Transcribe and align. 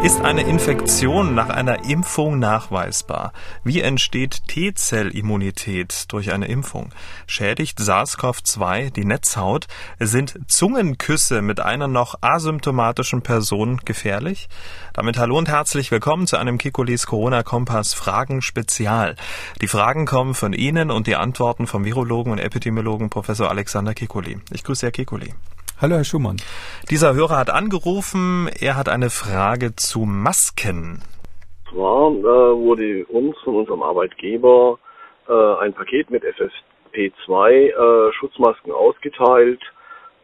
Ist 0.00 0.20
eine 0.20 0.42
Infektion 0.42 1.34
nach 1.34 1.48
einer 1.48 1.84
Impfung 1.84 2.38
nachweisbar? 2.38 3.32
Wie 3.64 3.80
entsteht 3.80 4.46
T-Zellimmunität 4.46 6.04
durch 6.12 6.30
eine 6.30 6.46
Impfung? 6.46 6.90
Schädigt 7.26 7.80
SARS-CoV-2 7.80 8.90
die 8.90 9.04
Netzhaut? 9.04 9.66
Sind 9.98 10.38
Zungenküsse 10.46 11.42
mit 11.42 11.58
einer 11.58 11.88
noch 11.88 12.14
asymptomatischen 12.20 13.22
Person 13.22 13.80
gefährlich? 13.84 14.48
Damit 14.92 15.18
hallo 15.18 15.36
und 15.36 15.48
herzlich 15.48 15.90
willkommen 15.90 16.28
zu 16.28 16.36
einem 16.36 16.58
Kekulis 16.58 17.06
Corona-Kompass 17.06 17.92
Fragen 17.92 18.40
Spezial. 18.40 19.16
Die 19.60 19.68
Fragen 19.68 20.06
kommen 20.06 20.34
von 20.34 20.52
Ihnen 20.52 20.92
und 20.92 21.08
die 21.08 21.16
Antworten 21.16 21.66
vom 21.66 21.84
Virologen 21.84 22.30
und 22.30 22.38
Epidemiologen 22.38 23.10
Professor 23.10 23.50
Alexander 23.50 23.94
Kekuli. 23.94 24.38
Ich 24.52 24.62
grüße 24.62 24.86
Herr 24.86 24.92
Kekuli. 24.92 25.34
Hallo, 25.80 25.96
Herr 25.96 26.04
Schumann. 26.04 26.36
Dieser 26.90 27.14
Hörer 27.14 27.38
hat 27.38 27.50
angerufen. 27.50 28.48
Er 28.60 28.76
hat 28.76 28.88
eine 28.88 29.10
Frage 29.10 29.76
zu 29.76 30.00
Masken. 30.00 31.02
Zwar 31.70 32.10
äh, 32.10 32.22
wurde 32.22 33.04
uns 33.06 33.36
von 33.44 33.56
unserem 33.56 33.82
Arbeitgeber 33.82 34.78
äh, 35.28 35.32
ein 35.32 35.72
Paket 35.74 36.10
mit 36.10 36.24
FFP2 36.24 37.50
äh, 37.50 38.12
Schutzmasken 38.14 38.72
ausgeteilt. 38.72 39.60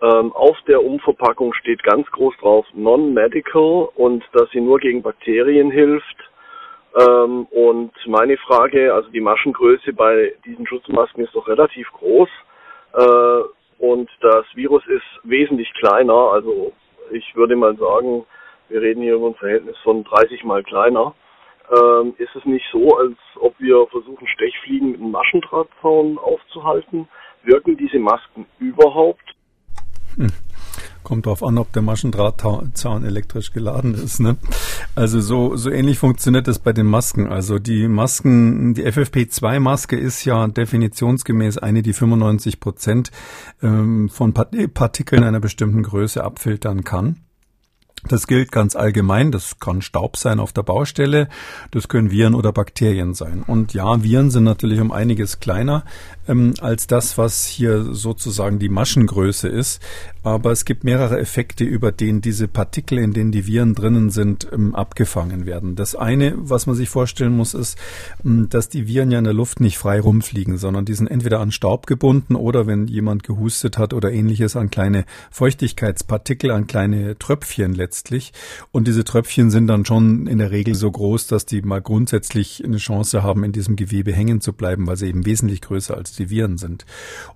Ähm, 0.03 0.33
auf 0.33 0.57
der 0.67 0.85
Umverpackung 0.85 1.55
steht 1.55 1.83
ganz 1.83 2.07
groß 2.11 2.35
drauf 2.41 2.67
Non-Medical 2.75 3.89
und 3.95 4.25
dass 4.33 4.51
sie 4.51 4.61
nur 4.61 4.79
gegen 4.79 5.03
Bakterien 5.03 5.71
hilft. 5.71 6.17
Ähm, 6.95 7.47
und 7.51 7.93
meine 8.07 8.37
Frage, 8.37 8.93
also 8.93 9.09
die 9.11 9.21
Maschengröße 9.21 9.93
bei 9.93 10.35
diesen 10.45 10.67
Schutzmasken 10.67 11.25
ist 11.25 11.35
doch 11.35 11.49
relativ 11.49 11.91
groß. 11.93 12.29
Und 13.85 14.09
das 14.23 14.47
Virus 14.55 14.83
ist 14.87 15.05
wesentlich 15.25 15.71
kleiner. 15.75 16.33
Also 16.33 16.73
ich 17.11 17.37
würde 17.37 17.55
mal 17.55 17.77
sagen, 17.77 18.25
wir 18.71 18.81
reden 18.81 19.03
hier 19.03 19.17
über 19.17 19.27
ein 19.27 19.35
Verhältnis 19.35 19.77
von 19.83 20.05
30 20.05 20.43
mal 20.43 20.63
kleiner. 20.63 21.15
Ähm, 21.71 22.15
ist 22.17 22.35
es 22.35 22.47
nicht 22.47 22.65
so, 22.73 22.97
als 22.97 23.19
ob 23.37 23.55
wir 23.59 23.87
versuchen, 23.89 24.27
Stechfliegen 24.27 24.93
mit 24.93 25.01
einem 25.01 25.11
Maschendrahtzaun 25.11 26.17
aufzuhalten? 26.17 27.09
Wirken 27.43 27.77
diese 27.77 27.99
Masken 27.99 28.47
überhaupt? 28.59 29.35
Hm. 30.17 30.33
Kommt 31.05 31.27
darauf 31.27 31.45
an, 31.45 31.59
ob 31.59 31.73
der 31.73 31.83
Maschendrahtzaun 31.83 33.05
elektrisch 33.05 33.53
geladen 33.53 33.95
ist. 33.95 34.21
Ne? 34.21 34.37
Also 34.95 35.21
so, 35.21 35.55
so 35.55 35.71
ähnlich 35.71 35.99
funktioniert 35.99 36.49
das 36.49 36.59
bei 36.59 36.73
den 36.73 36.87
Masken. 36.87 37.29
Also 37.29 37.59
die 37.59 37.87
Masken, 37.87 38.75
die 38.75 38.85
FFP2-Maske 38.87 39.97
ist 39.97 40.25
ja 40.25 40.49
definitionsgemäß 40.49 41.59
eine, 41.59 41.83
die 41.83 41.93
95 41.93 42.59
Prozent 42.59 43.13
ähm, 43.63 44.09
von 44.09 44.33
Partikeln 44.33 45.23
einer 45.23 45.41
bestimmten 45.41 45.83
Größe 45.83 46.25
abfiltern 46.25 46.83
kann. 46.85 47.21
Das 48.07 48.27
gilt 48.27 48.53
ganz 48.53 48.77
allgemein. 48.77 49.33
Das 49.33 49.59
kann 49.61 49.81
Staub 49.81 50.17
sein 50.17 50.39
auf 50.39 50.53
der 50.53 50.63
Baustelle. 50.63 51.29
Das 51.71 51.89
können 51.89 52.11
Viren 52.11 52.35
oder 52.35 52.53
Bakterien 52.53 53.15
sein. 53.15 53.43
Und 53.47 53.73
ja, 53.73 54.03
Viren 54.03 54.31
sind 54.31 54.45
natürlich 54.45 54.81
um 54.81 54.93
einiges 54.93 55.41
kleiner 55.41 55.85
ähm, 56.29 56.55
als 56.61 56.87
das, 56.87 57.17
was 57.17 57.47
hier 57.47 57.95
sozusagen 57.95 58.59
die 58.59 58.69
Maschengröße 58.69 59.49
ist. 59.49 59.83
Aber 60.23 60.53
es 60.53 60.65
gibt 60.65 60.85
mehrere 60.85 61.19
Effekte, 61.19 61.65
über 61.65 61.93
denen 61.93 62.21
diese 62.21 62.49
Partikel, 62.49 62.99
in 62.99 63.13
denen 63.13 63.33
die 63.33 63.47
Viren 63.47 63.75
drinnen 63.75 64.11
sind, 64.11 64.49
ähm, 64.53 64.75
abgefangen 64.75 65.47
werden. 65.47 65.75
Das 65.75 65.95
eine, 65.95 66.35
was 66.37 66.67
man 66.67 66.77
sich 66.77 66.91
vorstellen 66.91 67.37
muss, 67.37 67.55
ist, 67.55 67.79
ähm, 68.25 68.49
dass 68.51 68.69
die 68.69 68.87
Viren 68.87 69.11
ja 69.11 69.19
in 69.19 69.25
der 69.25 69.35
Luft 69.35 69.61
nicht 69.61 69.79
frei 69.79 70.01
rumfliegen, 70.01 70.59
sondern 70.59 70.85
die 70.85 70.95
sind 70.95 71.09
entweder 71.09 71.41
an 71.41 71.53
Staub 71.53 71.87
gebunden 71.87 72.37
oder 72.37 72.67
wenn 72.67 72.87
jemand 72.87 73.23
gehustet 73.23 73.79
hat 73.79 73.95
oder 73.95 74.13
ähnliches 74.13 74.57
an 74.57 74.71
kleine 74.71 75.07
Feuchtigkeitspartikel, 75.31 76.51
an 76.51 76.67
kleine 76.67 77.19
Tröpfchen 77.19 77.75
letztendlich 77.75 77.94
letztlich. 77.95 78.33
Und 78.73 78.89
diese 78.89 79.05
Tröpfchen 79.05 79.51
sind 79.51 79.69
dann 79.69 79.85
schon 79.85 80.27
in 80.27 80.39
der 80.39 80.51
Regel 80.51 80.75
so 80.75 80.91
groß, 80.91 81.29
dass 81.29 81.47
die 81.47 81.63
mal 81.63 81.81
grundsätzlich 81.81 82.65
eine 82.65 82.79
Chance 82.79 83.23
haben, 83.23 83.45
in 83.45 83.53
diesem 83.53 83.77
Gewebe 83.77 84.13
hängen 84.13 84.41
zu 84.41 84.53
bleiben, 84.53 84.87
weil 84.89 84.97
sie 84.97 85.07
eben 85.07 85.25
wesentlich 85.25 85.61
größer 85.61 85.97
als 85.97 86.13
die 86.13 86.29
Viren 86.29 86.59
sind. 86.59 86.87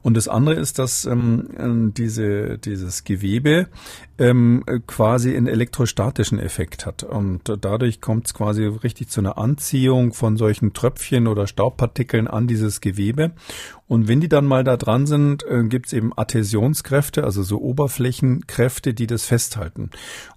Und 0.03 0.17
das 0.17 0.27
andere 0.27 0.57
ist, 0.57 0.81
dass 0.81 1.05
ähm, 1.05 1.93
diese, 1.97 2.59
dieses 2.59 3.05
Gewebe 3.05 3.69
ähm, 4.19 4.65
quasi 4.89 5.37
einen 5.37 5.47
elektrostatischen 5.47 6.41
Effekt 6.41 6.87
hat. 6.87 7.05
Und 7.05 7.43
dadurch 7.61 8.01
kommt 8.01 8.27
es 8.27 8.35
quasi 8.35 8.65
richtig 8.65 9.11
zu 9.11 9.21
einer 9.21 9.39
Anziehung 9.39 10.13
von 10.13 10.37
solchen 10.37 10.73
Tröpfchen 10.73 11.29
oder 11.29 11.47
Staubpartikeln 11.47 12.27
an 12.27 12.49
dieses 12.49 12.81
Gewebe. 12.81 13.31
Und 13.89 14.07
wenn 14.07 14.21
die 14.21 14.29
dann 14.29 14.45
mal 14.45 14.65
da 14.65 14.77
dran 14.77 15.07
sind, 15.07 15.45
äh, 15.47 15.65
gibt 15.65 15.87
es 15.87 15.93
eben 15.95 16.13
Adhäsionskräfte, 16.15 17.25
also 17.25 17.43
so 17.43 17.59
Oberflächenkräfte, 17.61 18.93
die 18.95 19.07
das 19.07 19.25
festhalten. 19.25 19.91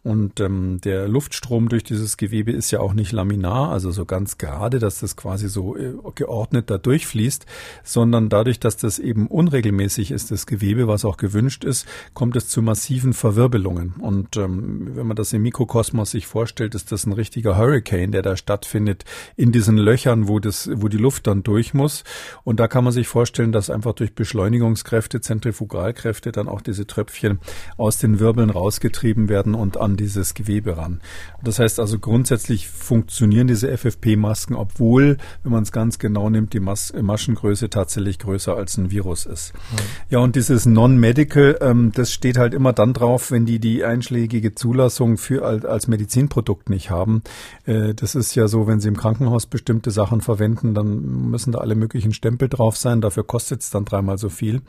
Und 0.03 0.39
ähm, 0.39 0.79
der 0.81 1.07
Luftstrom 1.07 1.69
durch 1.69 1.83
dieses 1.83 2.17
Gewebe 2.17 2.51
ist 2.51 2.71
ja 2.71 2.79
auch 2.79 2.93
nicht 2.93 3.11
laminar, 3.11 3.69
also 3.69 3.91
so 3.91 4.05
ganz 4.05 4.37
gerade, 4.37 4.79
dass 4.79 4.99
das 4.99 5.15
quasi 5.15 5.49
so 5.49 5.75
äh, 5.75 5.93
geordnet 6.15 6.69
da 6.69 6.77
durchfließt, 6.77 7.45
sondern 7.83 8.29
dadurch, 8.29 8.59
dass 8.59 8.77
das 8.77 8.99
eben 8.99 9.27
unregelmäßig 9.27 10.11
ist, 10.11 10.31
das 10.31 10.45
Gewebe, 10.45 10.87
was 10.87 11.03
auch 11.03 11.17
gewünscht 11.17 11.65
ist, 11.65 11.85
kommt 12.13 12.37
es 12.37 12.47
zu 12.47 12.61
massiven 12.61 13.13
Verwirbelungen. 13.13 13.95
Und 13.99 14.37
ähm, 14.37 14.95
wenn 14.95 15.07
man 15.07 15.17
das 15.17 15.33
im 15.33 15.41
Mikrokosmos 15.41 16.11
sich 16.11 16.25
vorstellt, 16.25 16.73
ist 16.73 16.91
das 16.91 17.05
ein 17.05 17.13
richtiger 17.13 17.57
Hurricane, 17.57 18.11
der 18.11 18.21
da 18.21 18.37
stattfindet 18.37 19.03
in 19.35 19.51
diesen 19.51 19.77
Löchern, 19.77 20.29
wo 20.29 20.39
das, 20.39 20.69
wo 20.73 20.87
die 20.87 20.97
Luft 20.97 21.27
dann 21.27 21.43
durch 21.43 21.73
muss. 21.73 22.05
Und 22.43 22.61
da 22.61 22.69
kann 22.69 22.85
man 22.85 22.93
sich 22.93 23.07
vorstellen, 23.07 23.40
vorstellen, 23.41 23.51
dass 23.51 23.69
einfach 23.69 23.93
durch 23.93 24.13
Beschleunigungskräfte, 24.13 25.21
Zentrifugalkräfte 25.21 26.31
dann 26.31 26.47
auch 26.47 26.61
diese 26.61 26.85
Tröpfchen 26.85 27.39
aus 27.77 27.97
den 27.97 28.19
Wirbeln 28.19 28.49
rausgetrieben 28.49 29.29
werden 29.29 29.55
und 29.55 29.77
an 29.77 29.97
dieses 29.97 30.33
Gewebe 30.33 30.77
ran. 30.77 31.01
Das 31.43 31.59
heißt 31.59 31.79
also 31.79 31.97
grundsätzlich 31.97 32.67
funktionieren 32.67 33.47
diese 33.47 33.75
FFP-Masken, 33.75 34.55
obwohl, 34.55 35.17
wenn 35.43 35.51
man 35.51 35.63
es 35.63 35.71
ganz 35.71 35.97
genau 35.97 36.29
nimmt, 36.29 36.53
die 36.53 36.59
Mas 36.59 36.93
Maschengröße 36.93 37.69
tatsächlich 37.69 38.19
größer 38.19 38.55
als 38.55 38.77
ein 38.77 38.91
Virus 38.91 39.25
ist. 39.25 39.53
Mhm. 39.53 39.77
Ja, 40.09 40.19
und 40.19 40.35
dieses 40.35 40.65
Non-Medical, 40.65 41.57
ähm, 41.61 41.91
das 41.95 42.11
steht 42.11 42.37
halt 42.37 42.53
immer 42.53 42.73
dann 42.73 42.93
drauf, 42.93 43.31
wenn 43.31 43.45
die 43.45 43.59
die 43.59 43.83
einschlägige 43.83 44.53
Zulassung 44.53 45.17
für 45.17 45.43
als 45.45 45.87
Medizinprodukt 45.87 46.69
nicht 46.69 46.89
haben. 46.89 47.23
Äh, 47.65 47.93
das 47.95 48.15
ist 48.15 48.35
ja 48.35 48.47
so, 48.47 48.67
wenn 48.67 48.79
sie 48.79 48.89
im 48.89 48.97
Krankenhaus 48.97 49.47
bestimmte 49.47 49.91
Sachen 49.91 50.21
verwenden, 50.21 50.73
dann 50.73 51.29
müssen 51.29 51.51
da 51.51 51.59
alle 51.59 51.75
möglichen 51.75 52.13
Stempel 52.13 52.49
drauf 52.49 52.77
sein. 52.77 53.01
Dafür 53.01 53.23
kostet 53.31 53.61
es 53.61 53.69
dann 53.69 53.85
dreimal 53.85 54.17
so 54.17 54.27
viel 54.27 54.61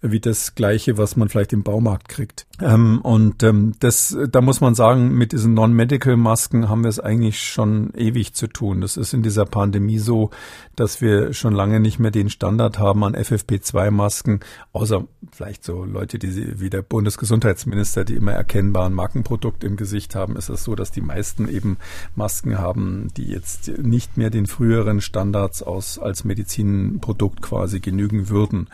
wie 0.00 0.20
das 0.20 0.54
gleiche, 0.54 0.96
was 0.96 1.16
man 1.16 1.28
vielleicht 1.28 1.52
im 1.52 1.62
Baumarkt 1.62 2.08
kriegt. 2.08 2.46
Ähm, 2.62 3.02
und 3.02 3.42
ähm, 3.42 3.74
das, 3.78 4.16
da 4.30 4.40
muss 4.40 4.62
man 4.62 4.74
sagen, 4.74 5.12
mit 5.12 5.32
diesen 5.32 5.52
Non-Medical-Masken 5.52 6.70
haben 6.70 6.82
wir 6.82 6.88
es 6.88 6.98
eigentlich 6.98 7.42
schon 7.42 7.92
ewig 7.94 8.32
zu 8.32 8.46
tun. 8.46 8.80
Das 8.80 8.96
ist 8.96 9.12
in 9.12 9.22
dieser 9.22 9.44
Pandemie 9.44 9.98
so, 9.98 10.30
dass 10.76 11.02
wir 11.02 11.34
schon 11.34 11.52
lange 11.52 11.78
nicht 11.78 11.98
mehr 11.98 12.10
den 12.10 12.30
Standard 12.30 12.78
haben 12.78 13.04
an 13.04 13.14
FFP2-Masken, 13.14 14.40
außer 14.72 15.04
vielleicht 15.30 15.62
so 15.62 15.84
Leute, 15.84 16.18
die 16.18 16.58
wie 16.58 16.70
der 16.70 16.80
Bundesgesundheitsminister, 16.80 18.06
die 18.06 18.14
immer 18.14 18.32
erkennbaren 18.32 18.94
Markenprodukt 18.94 19.62
im 19.62 19.76
Gesicht 19.76 20.14
haben, 20.14 20.36
ist 20.36 20.48
es 20.48 20.64
so, 20.64 20.74
dass 20.74 20.90
die 20.90 21.02
meisten 21.02 21.48
eben 21.48 21.76
Masken 22.14 22.56
haben, 22.56 23.08
die 23.14 23.26
jetzt 23.26 23.68
nicht 23.76 24.16
mehr 24.16 24.30
den 24.30 24.46
früheren 24.46 25.02
Standards 25.02 25.62
aus 25.62 25.98
als 25.98 26.24
Medizinprodukt 26.24 27.42
quasi 27.42 27.80
genügen 27.80 28.05
würden. 28.12 28.68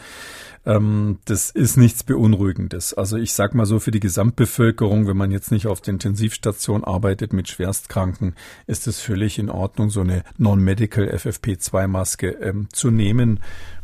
Ähm, 0.64 1.18
das 1.24 1.50
ist 1.50 1.76
nichts 1.76 2.04
Beunruhigendes. 2.04 2.94
Also 2.94 3.16
ich 3.16 3.32
sag 3.32 3.54
mal 3.54 3.66
so, 3.66 3.80
für 3.80 3.90
die 3.90 4.00
Gesamtbevölkerung, 4.00 5.06
wenn 5.06 5.16
man 5.16 5.30
jetzt 5.30 5.50
nicht 5.50 5.66
auf 5.66 5.80
der 5.80 5.94
Intensivstation 5.94 6.84
arbeitet 6.84 7.32
mit 7.32 7.48
Schwerstkranken, 7.48 8.34
ist 8.66 8.86
es 8.86 9.00
völlig 9.00 9.38
in 9.38 9.50
Ordnung, 9.50 9.90
so 9.90 10.00
eine 10.00 10.22
Non-Medical 10.38 11.08
FFP2-Maske 11.08 12.28
ähm, 12.40 12.68
zu 12.72 12.90
nehmen 12.90 13.40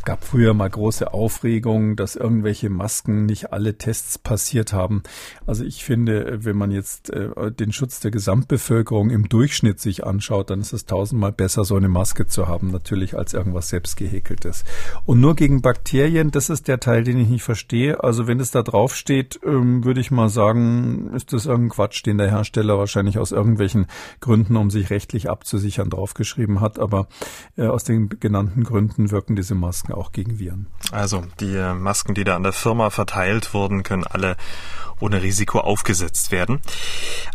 gab 0.09 0.25
früher 0.25 0.55
mal 0.55 0.71
große 0.71 1.13
Aufregung, 1.13 1.95
dass 1.95 2.17
irgendwelche 2.17 2.71
Masken 2.71 3.27
nicht 3.27 3.53
alle 3.53 3.77
Tests 3.77 4.17
passiert 4.17 4.73
haben. 4.73 5.03
Also 5.45 5.65
ich 5.65 5.85
finde, 5.85 6.47
wenn 6.47 6.57
man 6.57 6.71
jetzt 6.71 7.11
äh, 7.11 7.53
den 7.53 7.73
Schutz 7.73 8.01
der 8.01 8.11
Gesamtbevölkerung 8.11 9.11
im 9.11 9.29
Durchschnitt 9.29 9.81
sich 9.81 10.07
anschaut, 10.07 10.49
dann 10.49 10.63
ist 10.63 10.73
es 10.73 10.87
tausendmal 10.87 11.33
besser, 11.33 11.65
so 11.65 11.77
eine 11.77 11.91
Maske 11.91 12.27
zu 12.27 12.49
haben, 12.49 12.71
natürlich 12.71 13.19
als 13.19 13.35
irgendwas 13.35 13.69
selbstgehäkeltes. 13.69 14.65
Und 15.05 15.21
nur 15.21 15.37
gegen 15.37 15.61
Bakterien, 15.61 16.31
das 16.31 16.49
ist 16.49 16.68
der 16.69 16.81
Teil, 16.81 17.05
den 17.05 17.19
ich 17.19 17.29
nicht 17.29 17.43
verstehe. 17.43 18.03
Also 18.03 18.27
wenn 18.27 18.41
es 18.41 18.51
da 18.51 18.63
drauf 18.63 18.95
steht, 18.95 19.41
ähm, 19.45 19.85
würde 19.85 20.01
ich 20.01 20.11
mal 20.11 20.29
sagen, 20.29 21.13
ist 21.15 21.33
das 21.33 21.47
irgendein 21.47 21.71
Quatsch, 21.71 22.05
den 22.05 22.19
der 22.19 22.31
Hersteller 22.31 22.79
wahrscheinlich 22.79 23.19
aus 23.19 23.33
irgendwelchen 23.33 23.87
Gründen, 24.21 24.57
um 24.57 24.71
sich 24.71 24.91
rechtlich 24.91 25.31
abzusichern, 25.31 25.91
draufgeschrieben 25.91 26.61
hat. 26.61 26.79
Aber 26.79 27.09
äh, 27.57 27.67
aus 27.67 27.85
den 27.85 28.09
genannten 28.21 28.65
Gründen 28.65 29.11
wirken 29.11 29.35
diese 29.35 29.55
Masken 29.55 29.93
auch 29.93 30.13
gegen 30.13 30.39
Viren. 30.39 30.67
Also 30.93 31.23
die 31.41 31.57
Masken, 31.75 32.15
die 32.15 32.25
da 32.25 32.37
an 32.37 32.43
der 32.43 32.53
Firma 32.53 32.91
verteilt 32.91 33.55
wurden, 33.55 33.83
können 33.83 34.05
alle 34.05 34.37
ohne 35.01 35.23
Risiko 35.23 35.61
aufgesetzt 35.61 36.33
werden. 36.33 36.61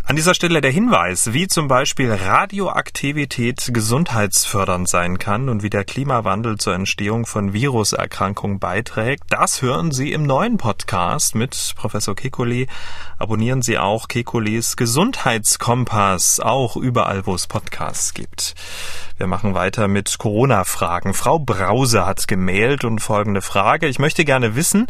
An 0.06 0.15
dieser 0.15 0.33
Stelle 0.33 0.62
der 0.62 0.71
Hinweis, 0.71 1.33
wie 1.33 1.47
zum 1.47 1.68
Beispiel 1.68 2.12
Radioaktivität 2.12 3.69
gesundheitsfördernd 3.74 4.89
sein 4.89 5.18
kann 5.18 5.50
und 5.50 5.63
wie 5.63 5.69
der 5.69 5.86
Klimawandel 5.86 6.57
zur 6.57 6.74
Entstehung 6.74 7.25
von 7.25 7.53
Viruserkrankungen 7.53 8.59
beiträgt. 8.59 9.22
Das 9.29 9.61
hören 9.61 9.91
Sie 9.91 10.11
im 10.11 10.23
neuen 10.23 10.57
Podcast 10.57 11.33
mit 11.33 11.73
Professor 11.75 12.13
Kekulé. 12.13 12.67
Abonnieren 13.17 13.61
Sie 13.61 13.79
auch 13.79 14.07
Kekules 14.07 14.75
Gesundheitskompass, 14.75 16.39
auch 16.39 16.75
überall, 16.75 17.25
wo 17.25 17.33
es 17.33 17.47
Podcasts 17.47 18.13
gibt. 18.13 18.53
Wir 19.17 19.27
machen 19.27 19.53
weiter 19.53 19.87
mit 19.87 20.17
Corona-Fragen. 20.17 21.13
Frau 21.13 21.39
Brause 21.39 22.05
hat 22.05 22.27
gemailt 22.27 22.83
und 22.83 22.99
folgende 22.99 23.41
Frage. 23.41 23.87
Ich 23.87 23.99
möchte 23.99 24.25
gerne 24.25 24.55
wissen, 24.55 24.87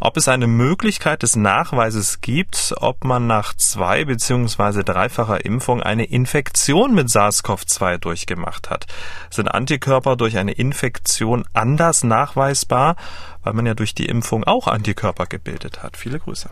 ob 0.00 0.16
es 0.16 0.28
eine 0.28 0.46
Möglichkeit 0.46 1.22
des 1.22 1.36
Nachweises 1.36 2.20
gibt, 2.20 2.74
ob 2.78 3.04
man 3.04 3.26
nach 3.26 3.54
zwei 3.54 4.04
beziehungsweise 4.04 4.84
dreifacher 4.84 5.44
Impfung 5.44 5.82
eine 5.82 6.04
Infektion 6.04 6.94
mit 6.94 7.08
SARS-CoV-2 7.08 7.98
durchgemacht 7.98 8.70
hat. 8.70 8.86
Sind 9.28 9.48
Antikörper 9.48 10.16
durch 10.16 10.38
eine 10.38 10.52
Infektion 10.52 11.44
anders 11.52 12.04
nachweisbar, 12.04 12.96
weil 13.44 13.52
man 13.52 13.66
ja 13.66 13.74
durch 13.74 13.94
die 13.94 14.06
Impfung 14.06 14.42
auch 14.44 14.66
Antikörper 14.66 15.26
gebildet 15.26 15.82
hat? 15.82 15.96
Viele 15.96 16.18
Grüße. 16.18 16.50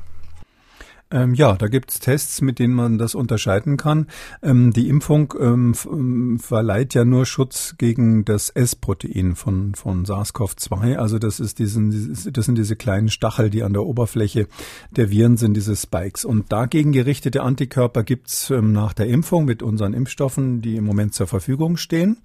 Ähm, 1.12 1.34
ja, 1.34 1.54
da 1.54 1.68
gibt's 1.68 2.00
Tests, 2.00 2.40
mit 2.40 2.58
denen 2.58 2.74
man 2.74 2.96
das 2.96 3.14
unterscheiden 3.14 3.76
kann. 3.76 4.06
Ähm, 4.42 4.72
die 4.72 4.88
Impfung 4.88 5.34
ähm, 5.38 5.74
ähm 5.90 6.38
verleiht 6.38 6.94
ja 6.94 7.04
nur 7.04 7.26
Schutz 7.26 7.74
gegen 7.76 8.24
das 8.24 8.48
S-Protein 8.48 9.36
von, 9.36 9.74
von 9.74 10.06
SARS-CoV-2. 10.06 10.96
Also 10.96 11.18
das 11.18 11.38
ist 11.38 11.58
diesen, 11.58 12.16
das 12.32 12.46
sind 12.46 12.56
diese 12.56 12.76
kleinen 12.76 13.10
Stachel, 13.10 13.50
die 13.50 13.62
an 13.62 13.74
der 13.74 13.82
Oberfläche 13.82 14.48
der 14.90 15.10
Viren 15.10 15.36
sind, 15.36 15.54
diese 15.54 15.76
Spikes. 15.76 16.24
Und 16.24 16.50
dagegen 16.50 16.92
gerichtete 16.92 17.42
Antikörper 17.42 18.02
gibt's 18.02 18.50
ähm, 18.50 18.72
nach 18.72 18.94
der 18.94 19.06
Impfung 19.06 19.44
mit 19.44 19.62
unseren 19.62 19.92
Impfstoffen, 19.92 20.62
die 20.62 20.76
im 20.76 20.84
Moment 20.84 21.12
zur 21.12 21.26
Verfügung 21.26 21.76
stehen. 21.76 22.18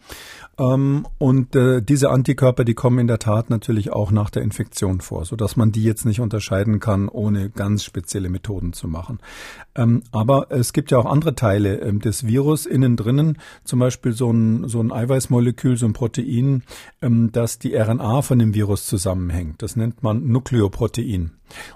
Ähm, 0.58 1.06
und 1.18 1.56
äh, 1.56 1.82
diese 1.82 2.10
Antikörper, 2.10 2.64
die 2.64 2.74
kommen 2.74 3.00
in 3.00 3.08
der 3.08 3.20
Tat 3.20 3.50
natürlich 3.50 3.92
auch 3.92 4.12
nach 4.12 4.30
der 4.30 4.44
Infektion 4.44 5.02
vor, 5.02 5.26
so 5.26 5.36
dass 5.36 5.56
man 5.58 5.72
die 5.72 5.84
jetzt 5.84 6.06
nicht 6.06 6.22
unterscheiden 6.22 6.80
kann, 6.80 7.10
ohne 7.10 7.50
ganz 7.50 7.84
spezielle 7.84 8.30
Methoden 8.30 8.74
zu 8.78 8.88
machen. 8.88 9.20
Ähm, 9.76 10.04
aber 10.12 10.48
es 10.52 10.72
gibt 10.72 10.92
ja 10.92 10.98
auch 10.98 11.06
andere 11.06 11.36
Teile 11.36 11.80
ähm, 11.82 12.00
des 12.00 12.26
Virus 12.26 12.66
innen 12.66 12.96
drinnen, 12.96 13.38
zum 13.64 13.80
Beispiel 13.80 14.14
so 14.14 14.32
ein, 14.32 14.68
so 14.68 14.80
ein 14.80 14.92
Eiweißmolekül, 14.92 15.78
so 15.78 15.86
ein 15.86 15.94
Protein, 15.94 16.64
ähm, 17.02 17.32
das 17.32 17.60
die 17.60 17.76
RNA 17.76 18.22
von 18.22 18.40
dem 18.40 18.54
Virus 18.54 18.86
zusammenhängt. 18.86 19.62
Das 19.62 19.76
nennt 19.76 20.04
man 20.04 20.28
Nukleoprotein. 20.28 21.32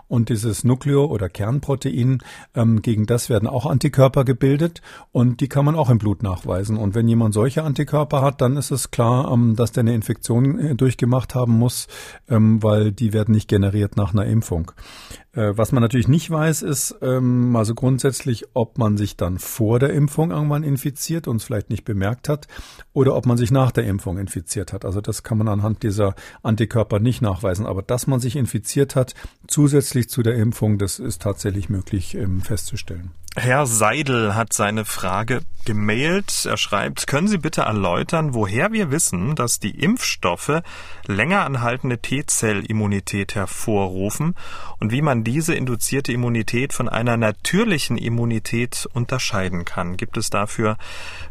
Und 0.08 0.30
dieses 0.30 0.64
Nukleo- 0.64 1.06
oder 1.06 1.30
Kernprotein, 1.30 2.20
ähm, 2.56 2.82
gegen 2.82 3.06
das 3.06 3.30
werden 3.30 3.48
auch 3.48 3.66
Antikörper 3.66 4.26
gebildet 4.26 4.82
und 5.12 5.40
die 5.42 5.48
kann 5.48 5.66
man 5.66 5.76
auch 5.76 5.90
im 5.90 5.98
Blut 5.98 6.24
nachweisen. 6.24 6.78
Und 6.78 6.96
wenn 6.96 7.08
jemand 7.08 7.34
solche 7.34 7.64
Antikörper 7.64 8.22
hat, 8.22 8.42
dann 8.42 8.58
ist 8.58 8.72
es 8.72 8.92
klar, 8.92 9.32
ähm, 9.32 9.56
dass 9.56 9.72
der 9.72 9.82
eine 9.82 9.96
Infektion 9.96 10.60
äh, 10.60 10.76
durchgemacht 10.76 11.36
haben 11.36 11.54
muss, 11.54 11.88
ähm, 12.30 12.62
weil 12.62 12.92
die 12.92 13.14
werden 13.14 13.34
nicht 13.34 13.48
generiert 13.48 13.96
nach 13.96 14.14
einer 14.14 14.26
Impfung. 14.26 14.72
Äh, 15.34 15.54
was 15.56 15.72
man 15.72 15.82
natürlich 15.82 16.10
nicht 16.10 16.30
weiß, 16.30 16.62
ist 16.62 16.91
ähm, 17.02 17.56
also 17.56 17.76
grundsätzlich, 17.76 18.46
ob 18.54 18.78
man 18.78 18.98
sich 18.98 19.18
dann 19.18 19.40
vor 19.40 19.80
der 19.80 19.92
Impfung 19.92 20.32
irgendwann 20.32 20.64
infiziert 20.64 21.28
und 21.28 21.38
es 21.38 21.44
vielleicht 21.44 21.70
nicht 21.70 21.86
bemerkt 21.86 22.30
hat 22.30 22.48
oder 22.94 23.16
ob 23.16 23.26
man 23.26 23.38
sich 23.38 23.52
nach 23.52 23.72
der 23.72 23.86
Impfung 23.86 24.18
infiziert 24.18 24.74
hat. 24.74 24.86
Also 24.86 25.02
das 25.02 25.24
kann 25.24 25.38
man 25.38 25.48
anhand 25.48 25.84
dieser 25.84 26.16
Antikörper 26.44 27.00
nicht 27.00 27.22
nachweisen. 27.22 27.66
Aber 27.66 27.82
dass 27.82 28.08
man 28.08 28.20
sich 28.20 28.36
infiziert 28.36 28.96
hat, 28.96 29.14
zusätzlich 29.48 30.10
zu 30.10 30.24
der 30.24 30.36
Impfung, 30.36 30.78
das 30.78 31.00
ist 31.00 31.22
tatsächlich 31.22 31.70
möglich 31.70 32.16
ähm, 32.16 32.42
festzustellen. 32.42 33.12
Herr 33.38 33.66
Seidel 33.66 34.36
hat 34.36 34.52
seine 34.52 34.84
Frage 34.84 35.42
gemailt. 35.64 36.46
Er 36.46 36.58
schreibt, 36.58 37.08
können 37.08 37.30
Sie 37.30 37.38
bitte 37.38 37.62
erläutern, 37.62 38.34
woher 38.34 38.74
wir 38.74 38.92
wissen, 38.92 39.36
dass 39.36 39.58
die 39.58 39.80
Impfstoffe 39.80 40.62
länger 41.06 41.46
anhaltende 41.46 42.00
T-Zell-Immunität 42.00 43.36
hervorrufen 43.36 44.36
und 44.80 44.92
wie 44.92 45.02
man 45.02 45.24
diese 45.24 45.56
induzierte 45.56 46.12
Immunität 46.12 46.74
von 46.74 46.90
einer 46.90 47.16
natürlichen 47.16 47.98
Immunität 47.98 48.90
unterscheiden 48.92 49.64
kann? 49.64 49.96
Gibt 49.96 50.18
es 50.18 50.30
dafür 50.30 50.78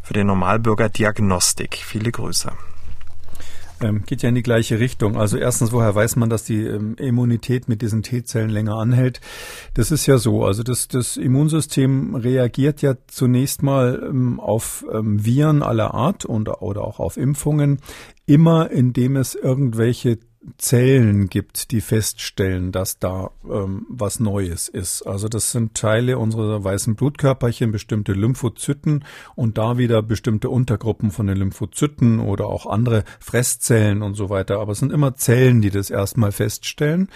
für 0.00 0.14
den 0.14 0.26
Normalbürger 0.26 0.88
Diagnostik? 0.88 1.82
Viele 1.84 2.10
Grüße. 2.12 2.50
Ähm, 3.82 4.02
geht 4.04 4.22
ja 4.22 4.28
in 4.28 4.34
die 4.34 4.42
gleiche 4.42 4.78
Richtung. 4.78 5.16
Also 5.16 5.36
erstens, 5.36 5.72
woher 5.72 5.94
weiß 5.94 6.16
man, 6.16 6.28
dass 6.28 6.44
die 6.44 6.64
ähm, 6.64 6.96
Immunität 6.96 7.68
mit 7.68 7.82
diesen 7.82 8.02
T-Zellen 8.02 8.50
länger 8.50 8.76
anhält? 8.76 9.20
Das 9.74 9.90
ist 9.90 10.06
ja 10.06 10.18
so. 10.18 10.44
Also 10.44 10.62
das, 10.62 10.88
das 10.88 11.16
Immunsystem 11.16 12.14
reagiert 12.14 12.82
ja 12.82 12.94
zunächst 13.06 13.62
mal 13.62 14.02
ähm, 14.08 14.38
auf 14.38 14.84
ähm, 14.92 15.24
Viren 15.24 15.62
aller 15.62 15.94
Art 15.94 16.24
und, 16.24 16.48
oder 16.48 16.84
auch 16.84 17.00
auf 17.00 17.16
Impfungen, 17.16 17.80
immer 18.26 18.70
indem 18.70 19.16
es 19.16 19.34
irgendwelche 19.34 20.18
Zellen 20.56 21.28
gibt, 21.28 21.70
die 21.70 21.82
feststellen, 21.82 22.72
dass 22.72 22.98
da 22.98 23.30
ähm, 23.44 23.84
was 23.90 24.20
Neues 24.20 24.68
ist. 24.68 25.02
Also 25.02 25.28
das 25.28 25.52
sind 25.52 25.74
Teile 25.74 26.16
unserer 26.18 26.64
weißen 26.64 26.94
Blutkörperchen, 26.94 27.72
bestimmte 27.72 28.12
Lymphozyten 28.12 29.04
und 29.34 29.58
da 29.58 29.76
wieder 29.76 30.02
bestimmte 30.02 30.48
Untergruppen 30.48 31.10
von 31.10 31.26
den 31.26 31.36
Lymphozyten 31.36 32.20
oder 32.20 32.46
auch 32.46 32.64
andere 32.64 33.04
Fresszellen 33.18 34.02
und 34.02 34.14
so 34.14 34.30
weiter. 34.30 34.60
Aber 34.60 34.72
es 34.72 34.78
sind 34.78 34.92
immer 34.92 35.14
Zellen, 35.14 35.60
die 35.60 35.70
das 35.70 35.90
erstmal 35.90 36.32
feststellen. 36.32 37.10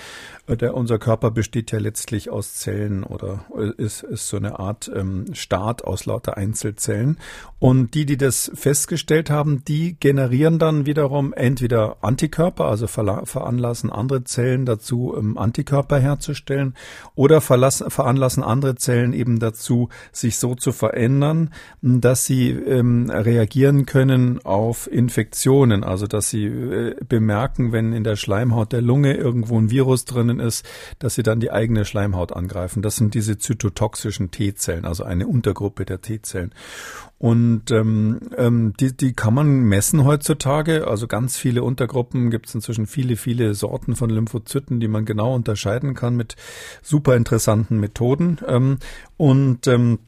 Äh, 0.47 0.59
der, 0.59 0.75
unser 0.75 0.99
Körper 0.99 1.31
besteht 1.31 1.73
ja 1.73 1.79
letztlich 1.79 2.29
aus 2.29 2.55
Zellen 2.55 3.05
oder 3.05 3.47
ist, 3.79 4.03
ist 4.03 4.29
so 4.29 4.37
eine 4.37 4.59
Art 4.59 4.91
ähm, 4.94 5.32
Staat 5.32 5.82
aus 5.82 6.05
lauter 6.05 6.37
Einzelzellen. 6.37 7.19
Und 7.59 7.94
die, 7.94 8.05
die 8.05 8.19
das 8.19 8.50
festgestellt 8.55 9.31
haben, 9.31 9.65
die 9.65 9.97
generieren 9.99 10.59
dann 10.59 10.85
wiederum 10.85 11.32
entweder 11.32 11.97
Antikörper, 12.03 12.67
also 12.67 12.87
veranlassen 13.25 13.90
andere 13.90 14.25
Zellen 14.25 14.66
dazu, 14.66 15.14
ähm, 15.16 15.38
Antikörper 15.38 15.99
herzustellen 15.99 16.75
oder 17.14 17.40
veranlassen 17.40 18.43
andere 18.43 18.75
Zellen 18.75 19.12
eben 19.12 19.38
dazu, 19.38 19.88
sich 20.12 20.38
so 20.38 20.55
zu 20.55 20.72
verändern, 20.72 21.50
dass 21.82 22.25
sie 22.25 22.50
ähm, 22.50 23.11
reagieren 23.11 23.87
können 23.87 24.44
auf 24.44 24.90
Infektionen, 24.90 25.84
also 25.84 26.06
dass 26.06 26.31
sie 26.31 26.44
äh, 26.44 26.96
bemerken, 27.08 27.72
wenn 27.72 27.93
in 27.93 28.05
der 28.05 28.16
Schleimhaut 28.16 28.72
der 28.72 28.82
Lunge 28.82 29.14
irgendwo 29.14 29.58
ein 29.58 29.70
Virus 29.70 30.05
drinnen 30.05 30.40
ist, 30.40 30.64
dass 30.99 31.14
sie 31.14 31.22
dann 31.22 31.40
die 31.40 31.50
eigene 31.50 31.84
Schleimhaut 31.84 32.32
angreifen. 32.32 32.82
Das 32.82 32.96
sind 32.96 33.14
diese 33.14 33.38
zytotoxischen 33.38 34.31
T-Zellen, 34.31 34.84
also 34.84 35.05
eine 35.05 35.26
Untergruppe 35.26 35.84
der 35.84 36.00
T-Zellen. 36.00 36.52
Und 37.25 37.71
ähm, 37.71 38.21
ähm, 38.37 38.75
die, 38.79 38.94
die 38.94 39.15
kann 39.15 39.32
man 39.32 39.49
messen 39.62 40.05
heutzutage. 40.05 40.87
Also 40.87 41.06
ganz 41.06 41.38
viele 41.38 41.62
Untergruppen 41.62 42.31
gibt 42.31 42.49
es 42.49 42.55
inzwischen 42.55 42.87
viele, 42.87 43.17
viele 43.17 43.55
Sorten 43.55 43.97
von 43.97 44.11
Lymphozyten, 44.11 44.78
die 44.78 44.88
man 44.88 45.07
genau 45.07 45.35
unterscheiden 45.35 45.95
kann 45.95 46.16
mit 46.16 46.37
super 46.83 47.16
interessanten 47.16 47.81
Methoden. 47.81 48.40
Ähm, 48.47 48.76
und 49.16 49.66
ähm, 49.69 50.00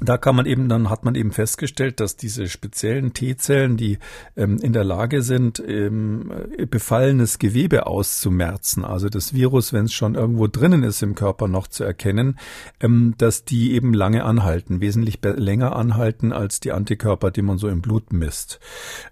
da 0.00 0.16
kann 0.16 0.36
man 0.36 0.46
eben, 0.46 0.68
dann 0.68 0.90
hat 0.90 1.04
man 1.04 1.16
eben 1.16 1.32
festgestellt, 1.32 1.98
dass 1.98 2.16
diese 2.16 2.48
speziellen 2.48 3.14
T-Zellen, 3.14 3.76
die 3.76 3.98
ähm, 4.36 4.58
in 4.58 4.72
der 4.72 4.84
Lage 4.84 5.22
sind, 5.22 5.60
ähm, 5.66 6.30
befallenes 6.70 7.40
Gewebe 7.40 7.86
auszumerzen, 7.86 8.84
also 8.84 9.08
das 9.08 9.34
Virus, 9.34 9.72
wenn 9.72 9.86
es 9.86 9.92
schon 9.92 10.14
irgendwo 10.14 10.46
drinnen 10.46 10.84
ist 10.84 11.02
im 11.02 11.16
Körper 11.16 11.48
noch 11.48 11.66
zu 11.66 11.82
erkennen, 11.82 12.38
ähm, 12.80 13.14
dass 13.18 13.44
die 13.44 13.72
eben 13.72 13.92
lange 13.92 14.24
anhalten, 14.24 14.80
wesentlich 14.80 15.18
länger 15.22 15.74
anhalten 15.74 16.32
als 16.32 16.60
die 16.60 16.70
Antikörper, 16.70 17.32
die 17.32 17.42
man 17.42 17.58
so 17.58 17.68
im 17.68 17.80
Blut 17.80 18.12
misst. 18.12 18.60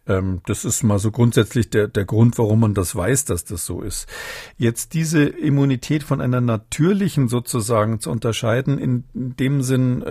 Ähm, 0.06 0.40
das 0.46 0.64
ist 0.64 0.84
mal 0.84 1.00
so 1.00 1.10
grundsätzlich 1.10 1.68
der, 1.68 1.88
der 1.88 2.04
Grund, 2.04 2.38
warum 2.38 2.60
man 2.60 2.74
das 2.74 2.94
weiß, 2.94 3.24
dass 3.24 3.44
das 3.44 3.66
so 3.66 3.82
ist. 3.82 4.06
Jetzt 4.56 4.94
diese 4.94 5.24
Immunität 5.24 6.04
von 6.04 6.20
einer 6.20 6.40
natürlichen 6.40 7.26
sozusagen 7.26 7.98
zu 7.98 8.10
unterscheiden, 8.10 8.78
in 8.78 9.04
dem 9.14 9.62
Sinn, 9.62 10.04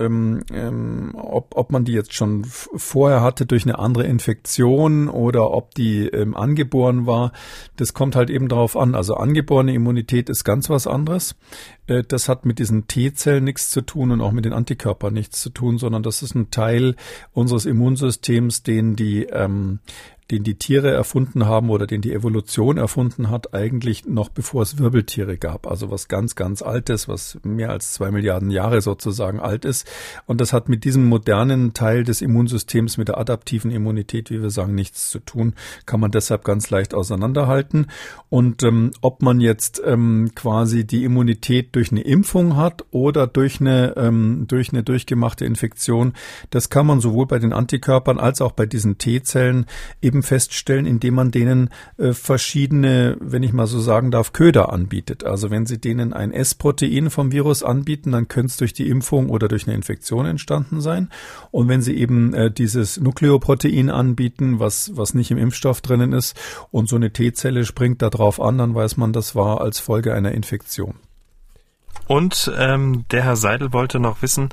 ähm, 0.66 1.12
ob, 1.14 1.56
ob 1.56 1.70
man 1.70 1.84
die 1.84 1.92
jetzt 1.92 2.14
schon 2.14 2.44
vorher 2.44 3.22
hatte 3.22 3.46
durch 3.46 3.64
eine 3.64 3.78
andere 3.78 4.04
Infektion 4.04 5.08
oder 5.08 5.50
ob 5.50 5.74
die 5.74 6.06
ähm, 6.08 6.36
angeboren 6.36 7.06
war, 7.06 7.32
das 7.76 7.94
kommt 7.94 8.16
halt 8.16 8.30
eben 8.30 8.48
darauf 8.48 8.76
an. 8.76 8.94
Also 8.94 9.14
angeborene 9.14 9.74
Immunität 9.74 10.28
ist 10.28 10.44
ganz 10.44 10.68
was 10.70 10.86
anderes. 10.86 11.36
Äh, 11.86 12.02
das 12.06 12.28
hat 12.28 12.46
mit 12.46 12.58
diesen 12.58 12.86
T-Zellen 12.86 13.44
nichts 13.44 13.70
zu 13.70 13.80
tun 13.80 14.10
und 14.10 14.20
auch 14.20 14.32
mit 14.32 14.44
den 14.44 14.52
Antikörpern 14.52 15.14
nichts 15.14 15.40
zu 15.40 15.50
tun, 15.50 15.78
sondern 15.78 16.02
das 16.02 16.22
ist 16.22 16.34
ein 16.34 16.50
Teil 16.50 16.96
unseres 17.32 17.66
Immunsystems, 17.66 18.62
den 18.62 18.96
die 18.96 19.24
ähm, 19.24 19.80
den 20.30 20.42
die 20.42 20.56
Tiere 20.56 20.90
erfunden 20.90 21.46
haben 21.46 21.70
oder 21.70 21.86
den 21.86 22.00
die 22.00 22.12
Evolution 22.12 22.78
erfunden 22.78 23.30
hat, 23.30 23.54
eigentlich 23.54 24.06
noch 24.06 24.28
bevor 24.28 24.62
es 24.62 24.78
Wirbeltiere 24.78 25.38
gab. 25.38 25.66
Also 25.66 25.90
was 25.90 26.08
ganz, 26.08 26.34
ganz 26.34 26.62
Altes, 26.62 27.08
was 27.08 27.38
mehr 27.44 27.70
als 27.70 27.92
zwei 27.92 28.10
Milliarden 28.10 28.50
Jahre 28.50 28.80
sozusagen 28.80 29.40
alt 29.40 29.64
ist. 29.64 29.86
Und 30.26 30.40
das 30.40 30.52
hat 30.52 30.68
mit 30.68 30.84
diesem 30.84 31.08
modernen 31.08 31.74
Teil 31.74 32.02
des 32.02 32.22
Immunsystems, 32.22 32.96
mit 32.98 33.08
der 33.08 33.18
adaptiven 33.18 33.70
Immunität, 33.70 34.30
wie 34.30 34.42
wir 34.42 34.50
sagen, 34.50 34.74
nichts 34.74 35.10
zu 35.10 35.20
tun. 35.20 35.54
Kann 35.86 36.00
man 36.00 36.10
deshalb 36.10 36.44
ganz 36.44 36.70
leicht 36.70 36.92
auseinanderhalten. 36.92 37.86
Und 38.28 38.62
ähm, 38.64 38.90
ob 39.00 39.22
man 39.22 39.40
jetzt 39.40 39.80
ähm, 39.84 40.32
quasi 40.34 40.84
die 40.84 41.04
Immunität 41.04 41.74
durch 41.74 41.92
eine 41.92 42.02
Impfung 42.02 42.56
hat 42.56 42.84
oder 42.90 43.26
durch 43.26 43.60
eine, 43.60 43.96
ähm, 43.96 44.46
durch 44.48 44.72
eine 44.72 44.82
durchgemachte 44.82 45.44
Infektion, 45.44 46.14
das 46.50 46.68
kann 46.68 46.86
man 46.86 47.00
sowohl 47.00 47.26
bei 47.26 47.38
den 47.38 47.52
Antikörpern 47.52 48.18
als 48.18 48.40
auch 48.40 48.52
bei 48.52 48.66
diesen 48.66 48.98
T-Zellen 48.98 49.66
eben 50.02 50.15
eben 50.16 50.22
feststellen, 50.22 50.86
indem 50.86 51.14
man 51.14 51.30
denen 51.30 51.70
äh, 51.98 52.12
verschiedene, 52.12 53.16
wenn 53.20 53.42
ich 53.42 53.52
mal 53.52 53.66
so 53.66 53.80
sagen 53.80 54.10
darf, 54.10 54.32
Köder 54.32 54.72
anbietet. 54.72 55.24
Also 55.24 55.50
wenn 55.50 55.66
Sie 55.66 55.78
denen 55.78 56.12
ein 56.12 56.32
S-Protein 56.32 57.10
vom 57.10 57.32
Virus 57.32 57.62
anbieten, 57.62 58.12
dann 58.12 58.28
könnte 58.28 58.46
es 58.46 58.56
durch 58.56 58.72
die 58.72 58.88
Impfung 58.88 59.28
oder 59.28 59.48
durch 59.48 59.66
eine 59.66 59.76
Infektion 59.76 60.24
entstanden 60.24 60.80
sein. 60.80 61.10
Und 61.50 61.68
wenn 61.68 61.82
Sie 61.82 61.96
eben 61.96 62.32
äh, 62.32 62.50
dieses 62.50 62.98
Nukleoprotein 62.98 63.90
anbieten, 63.90 64.58
was, 64.58 64.96
was 64.96 65.12
nicht 65.12 65.30
im 65.30 65.38
Impfstoff 65.38 65.82
drinnen 65.82 66.12
ist, 66.12 66.34
und 66.70 66.88
so 66.88 66.96
eine 66.96 67.12
T-Zelle 67.12 67.64
springt 67.64 68.00
da 68.00 68.08
drauf 68.08 68.40
an, 68.40 68.56
dann 68.56 68.74
weiß 68.74 68.96
man, 68.96 69.12
das 69.12 69.34
war 69.34 69.60
als 69.60 69.78
Folge 69.78 70.14
einer 70.14 70.32
Infektion. 70.32 70.94
Und 72.06 72.52
ähm, 72.56 73.04
der 73.10 73.24
Herr 73.24 73.36
Seidel 73.36 73.72
wollte 73.72 73.98
noch 73.98 74.22
wissen, 74.22 74.48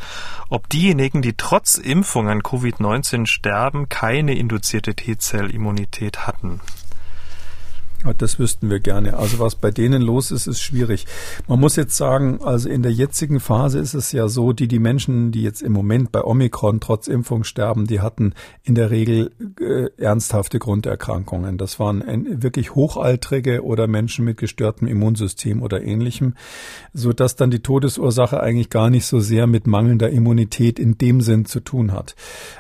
ob 0.50 0.70
diejenigen, 0.70 1.22
die 1.22 1.34
trotz 1.34 1.76
Impfung 1.76 2.28
an 2.28 2.42
Covid-19 2.42 3.28
sterben, 3.28 3.90
keine 3.90 4.36
induzierte 4.36 4.96
T-Zellimmunität 4.96 6.26
hatten. 6.26 6.62
Das 8.18 8.38
wüssten 8.38 8.70
wir 8.70 8.80
gerne. 8.80 9.18
Also 9.18 9.40
was 9.40 9.56
bei 9.56 9.72
denen 9.72 10.02
los 10.02 10.32
ist, 10.32 10.48
ist 10.48 10.62
schwierig. 10.62 11.06
Man 11.48 11.60
muss 11.60 11.78
jetzt 11.78 11.96
sagen, 11.96 12.40
also 12.44 12.68
in 12.68 12.84
der 12.84 12.92
jetzigen 12.92 13.40
Phase 13.40 13.80
ist 13.80 13.94
es 13.94 14.12
ja 14.12 14.28
so, 14.28 14.52
die 14.52 14.68
die 14.68 14.80
Menschen, 14.80 15.32
die 15.32 15.42
jetzt 15.42 15.62
im 15.62 15.72
Moment 15.72 16.12
bei 16.12 16.22
Omikron 16.22 16.82
trotz 16.82 17.08
Impfung 17.08 17.46
sterben, 17.46 17.88
die 17.88 18.02
hatten 18.02 18.34
in 18.64 18.76
der 18.76 18.92
Regel 18.92 19.32
äh, 19.60 19.90
ernsthafte 20.02 20.60
Grunderkrankungen. 20.60 21.58
Das 21.58 21.80
waren 21.80 22.02
ein, 22.02 22.44
wirklich 22.44 22.76
hochaltrige 22.76 23.64
oder 23.64 23.88
Menschen 23.88 24.26
mit 24.26 24.38
gestörtem 24.38 24.88
Immunsystem 24.88 25.62
oder 25.62 25.82
ähnlichem, 25.82 26.34
so 26.94 27.14
dass 27.14 27.38
dann 27.38 27.52
die 27.52 27.62
Todesursache 27.62 28.42
eigentlich 28.42 28.70
gar 28.70 28.90
nicht 28.90 29.06
so 29.06 29.20
sehr 29.20 29.48
mit 29.48 29.66
mangelnder 29.66 30.10
Immunität 30.10 30.78
in 30.78 30.98
dem 30.98 31.22
Sinn 31.22 31.46
zu 31.46 31.62
tun 31.62 31.94
hat. 31.94 32.16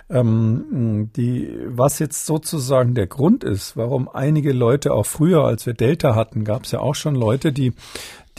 Ähm, 0.09 1.09
die, 1.15 1.49
was 1.67 1.99
jetzt 1.99 2.25
sozusagen 2.25 2.95
der 2.95 3.07
Grund 3.07 3.43
ist, 3.43 3.75
warum 3.75 4.07
einige 4.07 4.53
Leute 4.53 4.93
auch 4.93 5.05
früher 5.05 5.32
früher, 5.33 5.45
als 5.45 5.65
wir 5.65 5.73
Delta 5.73 6.15
hatten, 6.15 6.43
gab 6.43 6.65
es 6.65 6.71
ja 6.71 6.79
auch 6.79 6.93
schon 6.95 7.15
Leute, 7.15 7.51
die 7.51 7.73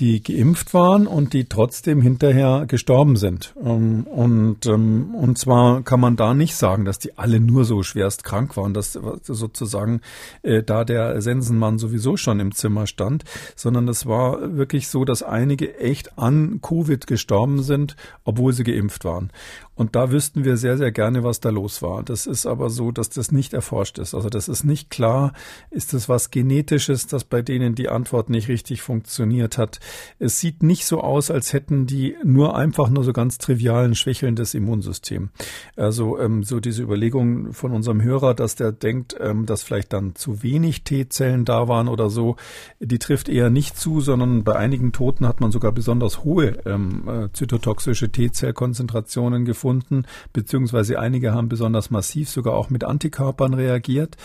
die 0.01 0.23
geimpft 0.23 0.75
waren 0.75 1.07
und 1.07 1.33
die 1.33 1.45
trotzdem 1.45 2.03
hinterher 2.03 2.65
gestorben 2.67 3.17
sind. 3.17 3.55
Ähm, 3.63 4.05
und, 4.05 4.67
ähm, 4.67 5.15
und 5.15 5.39
zwar 5.39 5.83
kann 5.83 6.01
man 6.01 6.17
da 6.17 6.35
nicht 6.35 6.57
sagen, 6.57 6.85
dass 6.85 6.99
die 6.99 7.17
alle 7.17 7.39
nur 7.39 7.65
so 7.65 7.83
schwerst 7.83 8.25
krank 8.25 8.57
waren, 8.57 8.75
dass 8.75 8.93
sozusagen 8.93 10.01
äh, 10.43 10.63
da 10.65 10.85
der 10.85 11.23
Sensenmann 11.23 11.79
sowieso 11.79 12.17
schon 12.17 12.41
im 12.41 12.53
Zimmer 12.53 12.87
stand, 12.89 13.25
sondern 13.55 13.87
es 13.87 14.07
war 14.07 14.57
wirklich 14.57 14.89
so, 14.89 15.05
dass 15.05 15.23
einige 15.23 15.79
echt 15.79 16.19
an 16.19 16.61
Covid 16.61 17.07
gestorben 17.07 17.63
sind, 17.63 17.95
obwohl 18.25 18.53
sie 18.53 18.65
geimpft 18.65 19.05
waren. 19.05 19.31
Und 19.77 19.97
da 19.97 20.13
wüssten 20.13 20.45
wir 20.45 20.57
sehr, 20.57 20.79
sehr 20.79 20.93
gerne, 20.93 21.25
was 21.25 21.41
da 21.41 21.51
los 21.51 21.83
war. 21.83 22.05
Das 22.05 22.27
ist 22.27 22.47
aber 22.47 22.71
so, 22.71 22.93
dass 22.93 23.11
das 23.11 23.33
nicht 23.33 23.53
erforscht 23.55 23.99
ist. 23.99 24.15
Also 24.15 24.29
das 24.29 24.49
ist 24.49 24.63
nicht 24.63 24.89
klar. 24.89 25.33
Ist 25.71 25.93
das 25.95 26.09
was 26.09 26.31
Genetisches, 26.31 27.09
das 27.09 27.25
bei 27.25 27.43
denen 27.43 27.75
die 27.75 27.89
Antwort 27.89 28.31
nicht 28.31 28.47
richtig 28.49 28.83
funktioniert 28.83 29.59
hat? 29.59 29.81
Es 30.19 30.41
sieht 30.41 30.63
nicht 30.63 30.87
so 30.87 31.01
aus, 31.01 31.31
als 31.31 31.53
hätten 31.53 31.87
die 31.87 32.17
nur 32.25 32.57
einfach 32.57 32.89
nur 32.89 33.05
so 33.05 33.13
ganz 33.13 33.39
trivialen 33.39 33.95
schwächelndes 33.95 34.55
Immunsystem. 34.55 35.31
Also 35.77 36.19
ähm, 36.19 36.43
so 36.43 36.61
diese 36.61 36.83
Überlegung 36.83 37.53
von 37.53 37.73
unserem 37.73 38.03
Hörer, 38.03 38.35
dass 38.35 38.57
der 38.57 38.73
denkt, 38.73 39.17
ähm, 39.21 39.47
dass 39.47 39.63
vielleicht 39.63 39.93
dann 39.93 40.15
zu 40.15 40.43
wenig 40.43 40.85
T-Zellen 40.85 41.45
da 41.45 41.69
waren 41.69 41.89
oder 41.89 42.11
so, 42.11 42.37
die 42.81 42.99
trifft 42.99 43.29
eher 43.29 43.51
nicht 43.51 43.77
zu, 43.77 44.01
sondern 44.01 44.45
bei 44.45 44.57
einigen 44.57 44.93
Toten 44.93 45.27
hat 45.27 45.41
man 45.41 45.53
sogar 45.53 45.73
besonders 45.73 46.25
hohe 46.25 46.59
ähm, 46.67 47.09
äh, 47.09 47.33
zytotoxische 47.33 48.11
T-Zellkonzentrationen 48.11 49.45
gefunden, 49.45 50.05
beziehungsweise 50.33 50.99
einige 50.99 51.33
haben 51.33 51.49
besonders 51.49 51.91
massiv 51.91 52.29
sogar 52.29 52.55
auch 52.55 52.71
mit 52.71 52.85
Antikörpern 52.85 53.55
reagiert. 53.55 54.17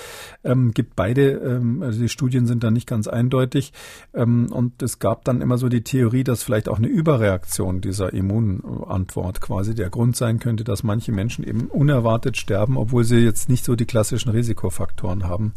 Ähm, 0.43 0.71
gibt 0.71 0.95
beide, 0.95 1.31
ähm, 1.31 1.81
also 1.81 2.01
die 2.01 2.09
Studien 2.09 2.45
sind 2.45 2.63
da 2.63 2.71
nicht 2.71 2.87
ganz 2.87 3.07
eindeutig. 3.07 3.73
Ähm, 4.13 4.51
und 4.51 4.81
es 4.81 4.99
gab 4.99 5.25
dann 5.25 5.41
immer 5.49 5.57
so 5.57 5.67
die 5.67 5.83
Theorie, 5.83 6.23
dass 6.23 6.43
vielleicht 6.43 6.69
auch 6.69 6.77
eine 6.77 6.85
Überreaktion 6.85 7.81
dieser 7.81 8.13
Immunantwort 8.13 9.41
quasi 9.41 9.73
der 9.73 9.89
Grund 9.89 10.15
sein 10.15 10.37
könnte, 10.37 10.63
dass 10.63 10.83
manche 10.83 11.11
Menschen 11.11 11.43
eben 11.43 11.61
unerwartet 11.69 12.37
sterben, 12.37 12.77
obwohl 12.77 13.03
sie 13.03 13.17
jetzt 13.17 13.49
nicht 13.49 13.65
so 13.65 13.75
die 13.75 13.87
klassischen 13.87 14.29
Risikofaktoren 14.29 15.27
haben. 15.27 15.53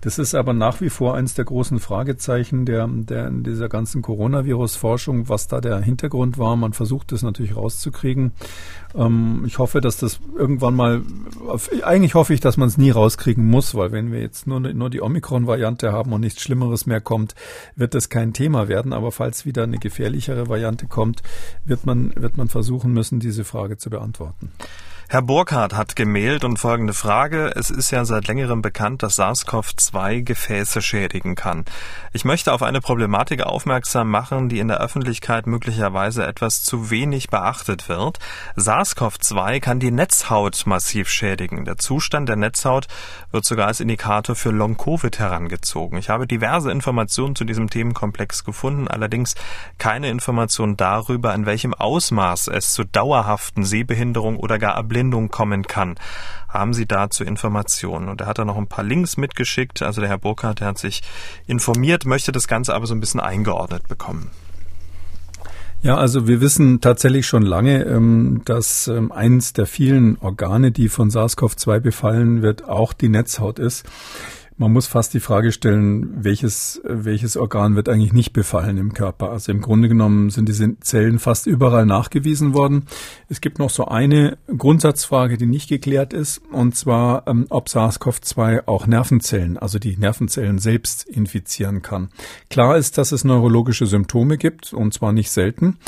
Das 0.00 0.18
ist 0.18 0.34
aber 0.34 0.54
nach 0.54 0.80
wie 0.80 0.88
vor 0.88 1.14
eines 1.14 1.34
der 1.34 1.44
großen 1.44 1.78
Fragezeichen 1.78 2.64
der, 2.64 2.88
der 2.88 3.28
in 3.28 3.42
dieser 3.42 3.68
ganzen 3.68 4.00
Coronavirus-Forschung, 4.00 5.28
was 5.28 5.46
da 5.46 5.60
der 5.60 5.78
Hintergrund 5.82 6.38
war. 6.38 6.56
Man 6.56 6.72
versucht 6.72 7.12
es 7.12 7.22
natürlich 7.22 7.54
rauszukriegen. 7.54 8.32
Ähm, 8.94 9.44
ich 9.46 9.58
hoffe, 9.58 9.80
dass 9.80 9.96
das 9.96 10.20
irgendwann 10.36 10.74
mal, 10.74 11.02
eigentlich 11.82 12.14
hoffe 12.14 12.34
ich, 12.34 12.40
dass 12.40 12.56
man 12.56 12.68
es 12.68 12.78
nie 12.78 12.90
rauskriegen 12.90 13.44
muss, 13.46 13.74
weil 13.74 13.92
wenn 13.92 14.12
wir 14.12 14.20
jetzt 14.20 14.46
nur, 14.46 14.60
nur 14.60 14.90
die 14.90 15.02
Omikron-Variante 15.02 15.92
haben 15.92 16.12
und 16.12 16.20
nichts 16.20 16.42
Schlimmeres 16.42 16.86
mehr 16.86 17.00
kommt, 17.00 17.34
wird 17.76 17.94
das 17.94 18.08
kein 18.08 18.32
Thema 18.32 18.68
werden. 18.68 18.92
Aber 18.92 19.12
falls 19.12 19.44
wieder 19.44 19.64
eine 19.64 19.78
gefährlichere 19.78 20.48
Variante 20.48 20.86
kommt, 20.86 21.22
wird 21.64 21.86
man, 21.86 22.12
wird 22.16 22.36
man 22.36 22.48
versuchen 22.48 22.92
müssen, 22.92 23.20
diese 23.20 23.44
Frage 23.44 23.76
zu 23.76 23.90
beantworten. 23.90 24.50
Herr 25.14 25.22
Burkhardt 25.22 25.74
hat 25.74 25.94
gemailt 25.94 26.42
und 26.42 26.58
folgende 26.58 26.92
Frage. 26.92 27.52
Es 27.54 27.70
ist 27.70 27.92
ja 27.92 28.04
seit 28.04 28.26
längerem 28.26 28.62
bekannt, 28.62 29.04
dass 29.04 29.16
SARS-CoV-2 29.16 30.22
Gefäße 30.22 30.82
schädigen 30.82 31.36
kann. 31.36 31.64
Ich 32.12 32.24
möchte 32.24 32.52
auf 32.52 32.64
eine 32.64 32.80
Problematik 32.80 33.44
aufmerksam 33.44 34.10
machen, 34.10 34.48
die 34.48 34.58
in 34.58 34.66
der 34.66 34.80
Öffentlichkeit 34.80 35.46
möglicherweise 35.46 36.26
etwas 36.26 36.64
zu 36.64 36.90
wenig 36.90 37.30
beachtet 37.30 37.88
wird. 37.88 38.18
SARS-CoV-2 38.56 39.60
kann 39.60 39.78
die 39.78 39.92
Netzhaut 39.92 40.64
massiv 40.66 41.08
schädigen. 41.08 41.64
Der 41.64 41.76
Zustand 41.78 42.28
der 42.28 42.34
Netzhaut 42.34 42.88
wird 43.30 43.44
sogar 43.44 43.68
als 43.68 43.78
Indikator 43.78 44.34
für 44.34 44.50
Long-Covid 44.50 45.16
herangezogen. 45.16 45.96
Ich 45.96 46.08
habe 46.08 46.26
diverse 46.26 46.72
Informationen 46.72 47.36
zu 47.36 47.44
diesem 47.44 47.70
Themenkomplex 47.70 48.42
gefunden, 48.42 48.88
allerdings 48.88 49.36
keine 49.78 50.10
Informationen 50.10 50.76
darüber, 50.76 51.32
in 51.36 51.46
welchem 51.46 51.72
Ausmaß 51.72 52.48
es 52.48 52.74
zu 52.74 52.82
dauerhaften 52.82 53.64
Sehbehinderungen 53.64 54.40
oder 54.40 54.58
gar 54.58 54.74
Erblindung 54.74 55.03
kommen 55.30 55.66
kann. 55.66 55.96
Haben 56.48 56.74
Sie 56.74 56.86
dazu 56.86 57.24
Informationen? 57.24 58.08
Und 58.08 58.20
er 58.20 58.26
hat 58.26 58.38
da 58.38 58.44
noch 58.44 58.56
ein 58.56 58.68
paar 58.68 58.84
Links 58.84 59.16
mitgeschickt. 59.16 59.82
Also 59.82 60.00
der 60.00 60.10
Herr 60.10 60.18
Burkhardt, 60.18 60.60
der 60.60 60.68
hat 60.68 60.78
sich 60.78 61.02
informiert, 61.46 62.04
möchte 62.04 62.32
das 62.32 62.48
Ganze 62.48 62.74
aber 62.74 62.86
so 62.86 62.94
ein 62.94 63.00
bisschen 63.00 63.20
eingeordnet 63.20 63.88
bekommen. 63.88 64.30
Ja, 65.84 65.96
also 65.98 66.26
wir 66.26 66.40
wissen 66.40 66.80
tatsächlich 66.80 67.26
schon 67.26 67.42
lange, 67.42 67.84
ähm, 67.84 68.40
dass 68.46 68.88
ähm, 68.88 69.12
eins 69.12 69.52
der 69.52 69.66
vielen 69.66 70.16
Organe, 70.18 70.72
die 70.72 70.88
von 70.88 71.10
SARS-CoV-2 71.10 71.80
befallen 71.80 72.40
wird, 72.40 72.66
auch 72.66 72.94
die 72.94 73.10
Netzhaut 73.10 73.58
ist. 73.58 73.84
Man 74.56 74.72
muss 74.72 74.86
fast 74.86 75.12
die 75.14 75.20
Frage 75.20 75.50
stellen, 75.50 76.22
welches, 76.22 76.80
welches 76.84 77.36
Organ 77.36 77.74
wird 77.74 77.88
eigentlich 77.88 78.12
nicht 78.12 78.32
befallen 78.32 78.78
im 78.78 78.94
Körper. 78.94 79.32
Also 79.32 79.50
im 79.50 79.60
Grunde 79.60 79.88
genommen 79.88 80.30
sind 80.30 80.48
diese 80.48 80.78
Zellen 80.78 81.18
fast 81.18 81.48
überall 81.48 81.86
nachgewiesen 81.86 82.54
worden. 82.54 82.84
Es 83.28 83.40
gibt 83.40 83.58
noch 83.58 83.70
so 83.70 83.86
eine 83.86 84.38
Grundsatzfrage, 84.46 85.38
die 85.38 85.46
nicht 85.46 85.68
geklärt 85.68 86.12
ist, 86.12 86.40
und 86.52 86.76
zwar, 86.76 87.26
ähm, 87.26 87.46
ob 87.50 87.66
SARS-CoV-2 87.66 88.68
auch 88.68 88.86
Nervenzellen, 88.86 89.58
also 89.58 89.80
die 89.80 89.96
Nervenzellen 89.96 90.58
selbst 90.58 91.02
infizieren 91.02 91.82
kann. 91.82 92.10
Klar 92.48 92.76
ist, 92.76 92.96
dass 92.96 93.10
es 93.10 93.24
neurologische 93.24 93.86
Symptome 93.86 94.38
gibt, 94.38 94.72
und 94.72 94.94
zwar 94.94 95.12
nicht 95.12 95.32
selten. 95.32 95.78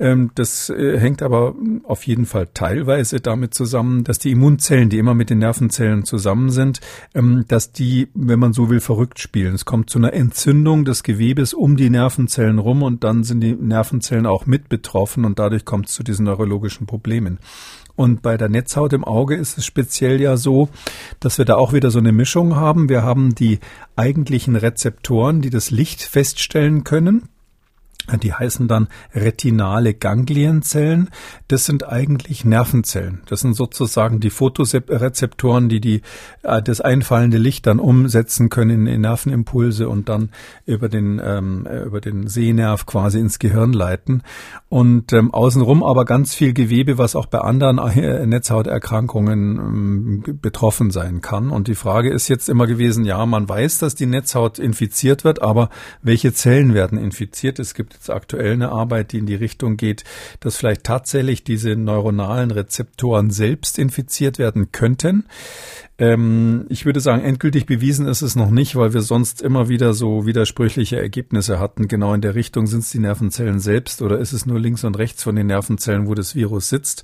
Ähm, 0.00 0.32
das 0.34 0.68
äh, 0.68 0.98
hängt 0.98 1.22
aber 1.22 1.54
auf 1.84 2.04
jeden 2.08 2.26
Fall 2.26 2.48
teilweise 2.52 3.20
damit 3.20 3.54
zusammen, 3.54 4.02
dass 4.02 4.18
die 4.18 4.32
Immunzellen, 4.32 4.90
die 4.90 4.98
immer 4.98 5.14
mit 5.14 5.30
den 5.30 5.38
Nervenzellen 5.38 6.04
zusammen 6.04 6.50
sind, 6.50 6.80
ähm, 7.14 7.44
dass 7.46 7.70
die 7.70 8.08
wenn 8.18 8.38
man 8.38 8.52
so 8.52 8.70
will, 8.70 8.80
verrückt 8.80 9.18
spielen. 9.18 9.54
Es 9.54 9.64
kommt 9.64 9.90
zu 9.90 9.98
einer 9.98 10.12
Entzündung 10.12 10.84
des 10.84 11.02
Gewebes 11.02 11.54
um 11.54 11.76
die 11.76 11.90
Nervenzellen 11.90 12.58
rum 12.58 12.82
und 12.82 13.04
dann 13.04 13.24
sind 13.24 13.40
die 13.40 13.54
Nervenzellen 13.54 14.26
auch 14.26 14.46
mit 14.46 14.68
betroffen 14.68 15.24
und 15.24 15.38
dadurch 15.38 15.64
kommt 15.64 15.88
es 15.88 15.94
zu 15.94 16.02
diesen 16.02 16.24
neurologischen 16.24 16.86
Problemen. 16.86 17.38
Und 17.94 18.22
bei 18.22 18.36
der 18.36 18.48
Netzhaut 18.48 18.92
im 18.92 19.04
Auge 19.04 19.36
ist 19.36 19.56
es 19.58 19.64
speziell 19.64 20.20
ja 20.20 20.36
so, 20.36 20.68
dass 21.20 21.38
wir 21.38 21.44
da 21.44 21.56
auch 21.56 21.72
wieder 21.72 21.90
so 21.90 21.98
eine 21.98 22.12
Mischung 22.12 22.56
haben. 22.56 22.88
Wir 22.88 23.02
haben 23.02 23.34
die 23.34 23.58
eigentlichen 23.96 24.56
Rezeptoren, 24.56 25.40
die 25.40 25.50
das 25.50 25.70
Licht 25.70 26.02
feststellen 26.02 26.84
können. 26.84 27.28
Die 28.22 28.32
heißen 28.32 28.68
dann 28.68 28.88
retinale 29.14 29.94
Ganglienzellen. 29.94 31.10
Das 31.48 31.64
sind 31.64 31.88
eigentlich 31.88 32.44
Nervenzellen. 32.44 33.22
Das 33.26 33.40
sind 33.40 33.54
sozusagen 33.54 34.20
die 34.20 34.30
Fotorezeptoren, 34.30 35.68
die, 35.68 35.80
die 35.80 36.02
äh, 36.42 36.62
das 36.62 36.80
einfallende 36.80 37.38
Licht 37.38 37.66
dann 37.66 37.80
umsetzen 37.80 38.48
können 38.48 38.86
in 38.86 39.00
Nervenimpulse 39.00 39.88
und 39.88 40.08
dann 40.08 40.30
über 40.66 40.88
den, 40.88 41.20
ähm, 41.24 41.66
äh, 41.66 41.82
über 41.82 42.00
den 42.00 42.28
Sehnerv 42.28 42.86
quasi 42.86 43.18
ins 43.18 43.38
Gehirn 43.38 43.72
leiten. 43.72 44.22
Und 44.68 45.12
ähm, 45.12 45.32
außenrum 45.32 45.82
aber 45.82 46.04
ganz 46.04 46.34
viel 46.34 46.52
Gewebe, 46.52 46.98
was 46.98 47.16
auch 47.16 47.26
bei 47.26 47.40
anderen 47.40 47.78
äh, 47.78 48.26
Netzhauterkrankungen 48.26 49.56
ähm, 49.58 50.38
betroffen 50.40 50.90
sein 50.90 51.20
kann. 51.20 51.50
Und 51.50 51.68
die 51.68 51.74
Frage 51.74 52.10
ist 52.10 52.28
jetzt 52.28 52.48
immer 52.48 52.66
gewesen, 52.66 53.04
ja, 53.04 53.24
man 53.26 53.48
weiß, 53.48 53.78
dass 53.78 53.94
die 53.94 54.06
Netzhaut 54.06 54.58
infiziert 54.58 55.24
wird, 55.24 55.42
aber 55.42 55.70
welche 56.02 56.32
Zellen 56.32 56.74
werden 56.74 56.98
infiziert? 56.98 57.58
Es 57.58 57.74
gibt 57.74 57.95
jetzt 57.96 58.10
aktuell 58.10 58.52
eine 58.52 58.70
Arbeit, 58.70 59.12
die 59.12 59.18
in 59.18 59.26
die 59.26 59.34
Richtung 59.34 59.76
geht, 59.76 60.04
dass 60.40 60.56
vielleicht 60.56 60.84
tatsächlich 60.84 61.44
diese 61.44 61.76
neuronalen 61.76 62.50
Rezeptoren 62.50 63.30
selbst 63.30 63.78
infiziert 63.78 64.38
werden 64.38 64.70
könnten. 64.72 65.26
Ähm, 65.98 66.66
ich 66.68 66.84
würde 66.84 67.00
sagen, 67.00 67.22
endgültig 67.22 67.64
bewiesen 67.64 68.06
ist 68.06 68.20
es 68.20 68.36
noch 68.36 68.50
nicht, 68.50 68.76
weil 68.76 68.92
wir 68.92 69.00
sonst 69.00 69.40
immer 69.40 69.68
wieder 69.68 69.94
so 69.94 70.26
widersprüchliche 70.26 71.00
Ergebnisse 71.00 71.58
hatten. 71.58 71.88
Genau 71.88 72.12
in 72.12 72.20
der 72.20 72.34
Richtung 72.34 72.66
sind 72.66 72.80
es 72.80 72.90
die 72.90 72.98
Nervenzellen 72.98 73.60
selbst 73.60 74.02
oder 74.02 74.18
ist 74.18 74.34
es 74.34 74.44
nur 74.44 74.60
links 74.60 74.84
und 74.84 74.98
rechts 74.98 75.22
von 75.22 75.36
den 75.36 75.46
Nervenzellen, 75.46 76.06
wo 76.06 76.14
das 76.14 76.34
Virus 76.34 76.68
sitzt. 76.68 77.02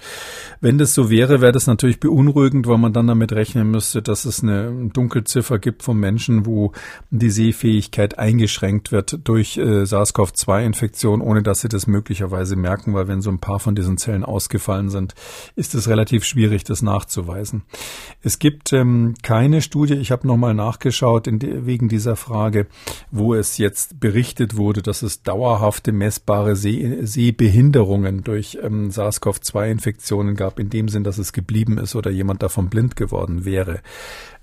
Wenn 0.61 0.77
das 0.77 0.93
so 0.93 1.09
wäre, 1.09 1.41
wäre 1.41 1.53
das 1.53 1.67
natürlich 1.67 2.01
beunruhigend, 2.01 2.67
weil 2.67 2.77
man 2.77 2.93
dann 2.93 3.07
damit 3.07 3.33
rechnen 3.33 3.71
müsste, 3.71 4.03
dass 4.03 4.27
es 4.27 4.43
eine 4.43 4.91
Dunkelziffer 4.93 5.59
gibt 5.59 5.83
von 5.83 5.97
Menschen, 5.99 6.45
wo 6.45 6.73
die 7.11 7.31
Sehfähigkeit 7.31 8.19
eingeschränkt 8.19 8.93
wird 8.93 9.21
durch 9.25 9.57
äh, 9.57 9.87
SARS-CoV-2-Infektion, 9.87 11.23
ohne 11.23 11.43
dass 11.43 11.63
sie 11.63 11.69
das 11.69 11.87
möglicherweise 11.87 12.57
merken, 12.57 12.93
weil 12.93 13.09
wenn 13.09 13.23
so 13.23 13.31
ein 13.31 13.39
paar 13.39 13.59
von 13.59 13.75
diesen 13.75 13.97
Zellen 13.97 14.25
ausgefallen 14.25 14.91
sind, 14.91 15.15
ist 15.57 15.75
es 15.75 15.89
relativ 15.89 16.25
schwierig, 16.25 16.65
das 16.65 16.83
nachzuweisen. 16.83 17.63
Es 18.21 18.39
gibt 18.39 18.73
äh, 18.73 18.82
ähm, 18.83 19.15
keine 19.23 19.63
Studie, 19.63 19.95
ich 19.95 20.11
habe 20.11 20.27
nochmal 20.27 20.55
nachgeschaut 20.55 21.27
die, 21.27 21.67
wegen 21.67 21.89
dieser 21.89 22.17
Frage, 22.17 22.67
wo 23.11 23.35
es 23.35 23.59
jetzt 23.59 24.01
berichtet 24.01 24.57
wurde, 24.57 24.83
dass 24.83 25.03
es 25.03 25.23
dauerhafte 25.23 25.93
messbare 25.93 26.57
Seh 26.57 27.05
Sehbehinderungen 27.05 28.25
durch 28.25 28.59
ähm, 28.63 28.91
SARS-CoV-2-Infektionen 28.91 30.35
gab, 30.35 30.59
in 30.59 30.71
dem 30.71 30.89
Sinn, 30.89 31.05
dass 31.05 31.19
es 31.19 31.33
geblieben 31.33 31.79
ist 31.79 31.95
oder 31.95 32.11
jemand 32.11 32.43
davon 32.43 32.69
blind 32.69 32.97
geworden 32.97 33.45
wäre. 33.45 33.81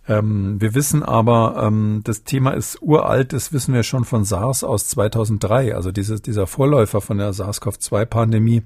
Ähm, 0.09 0.59
wir 0.59 0.73
wissen 0.73 1.03
aber, 1.03 1.61
ähm, 1.63 2.01
das 2.03 2.23
Thema 2.23 2.51
ist 2.51 2.81
uralt, 2.81 3.31
das 3.31 3.53
wissen 3.53 3.75
wir 3.75 3.83
schon 3.83 4.05
von 4.05 4.25
SARS 4.25 4.63
aus 4.63 4.87
2003. 4.87 5.75
Also 5.75 5.91
dieses, 5.91 6.23
dieser 6.23 6.47
Vorläufer 6.47 6.99
von 6.99 7.19
der 7.19 7.31
SARS-CoV-2-Pandemie, 7.31 8.63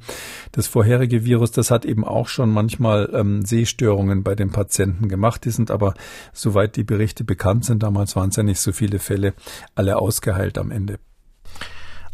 das 0.53 0.67
vorherige 0.67 1.25
Virus, 1.25 1.51
das 1.51 1.69
hat 1.69 1.83
eben 1.83 2.05
auch 2.05 2.29
schon 2.29 2.49
manchmal 2.49 3.09
ähm, 3.13 3.43
Sehstörungen 3.43 4.23
bei 4.23 4.35
den 4.35 4.51
Patienten 4.51 5.09
gemacht. 5.09 5.43
Die 5.43 5.51
sind 5.51 5.69
aber, 5.69 5.95
soweit 6.31 6.77
die 6.77 6.85
Berichte 6.85 7.25
bekannt 7.25 7.65
sind, 7.65 7.83
damals 7.83 8.15
waren 8.15 8.29
es 8.29 8.37
ja 8.37 8.43
nicht 8.43 8.61
so 8.61 8.71
viele 8.71 8.99
Fälle, 8.99 9.33
alle 9.75 9.97
ausgeheilt 9.97 10.57
am 10.57 10.71
Ende. 10.71 10.97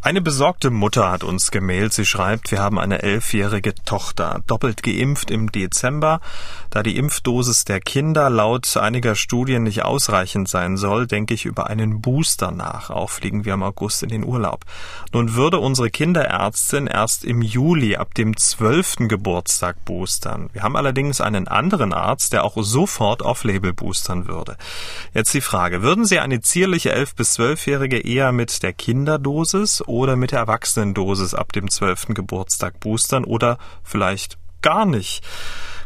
Eine 0.02 0.22
besorgte 0.22 0.70
Mutter 0.70 1.10
hat 1.10 1.22
uns 1.24 1.50
gemailt. 1.50 1.92
Sie 1.92 2.06
schreibt, 2.06 2.50
wir 2.50 2.62
haben 2.62 2.78
eine 2.78 3.02
elfjährige 3.02 3.74
Tochter, 3.74 4.40
doppelt 4.46 4.82
geimpft 4.82 5.30
im 5.30 5.52
Dezember. 5.52 6.22
Da 6.70 6.82
die 6.82 6.96
Impfdosis 6.96 7.66
der 7.66 7.80
Kinder 7.80 8.30
laut 8.30 8.78
einiger 8.78 9.14
Studien 9.14 9.62
nicht 9.62 9.84
ausreichend 9.84 10.48
sein 10.48 10.78
soll, 10.78 11.06
denke 11.06 11.34
ich 11.34 11.44
über 11.44 11.66
einen 11.66 12.00
Booster 12.00 12.50
nach. 12.50 12.88
Auch 12.88 13.10
fliegen 13.10 13.44
wir 13.44 13.52
im 13.52 13.62
August 13.62 14.02
in 14.02 14.08
den 14.08 14.24
Urlaub. 14.24 14.64
Nun 15.12 15.34
würde 15.34 15.58
unsere 15.58 15.90
Kinderärztin 15.90 16.86
erst 16.86 17.22
im 17.22 17.42
Juli 17.42 17.96
ab 17.96 18.14
dem 18.14 18.38
zwölften 18.38 19.06
Geburtstag 19.06 19.84
boostern. 19.84 20.48
Wir 20.54 20.62
haben 20.62 20.76
allerdings 20.76 21.20
einen 21.20 21.46
anderen 21.46 21.92
Arzt, 21.92 22.32
der 22.32 22.44
auch 22.44 22.56
sofort 22.56 23.20
off-label 23.20 23.74
boostern 23.74 24.28
würde. 24.28 24.56
Jetzt 25.12 25.34
die 25.34 25.42
Frage, 25.42 25.82
würden 25.82 26.06
Sie 26.06 26.20
eine 26.20 26.40
zierliche 26.40 26.92
elf- 26.92 27.14
bis 27.14 27.34
zwölfjährige 27.34 27.98
eher 27.98 28.32
mit 28.32 28.62
der 28.62 28.72
Kinderdosis 28.72 29.82
oder 29.90 30.16
mit 30.16 30.32
der 30.32 30.40
Erwachsenendosis 30.40 31.34
ab 31.34 31.52
dem 31.52 31.70
zwölften 31.70 32.14
Geburtstag 32.14 32.80
boostern 32.80 33.24
oder 33.24 33.58
vielleicht 33.82 34.38
gar 34.62 34.86
nicht. 34.86 35.22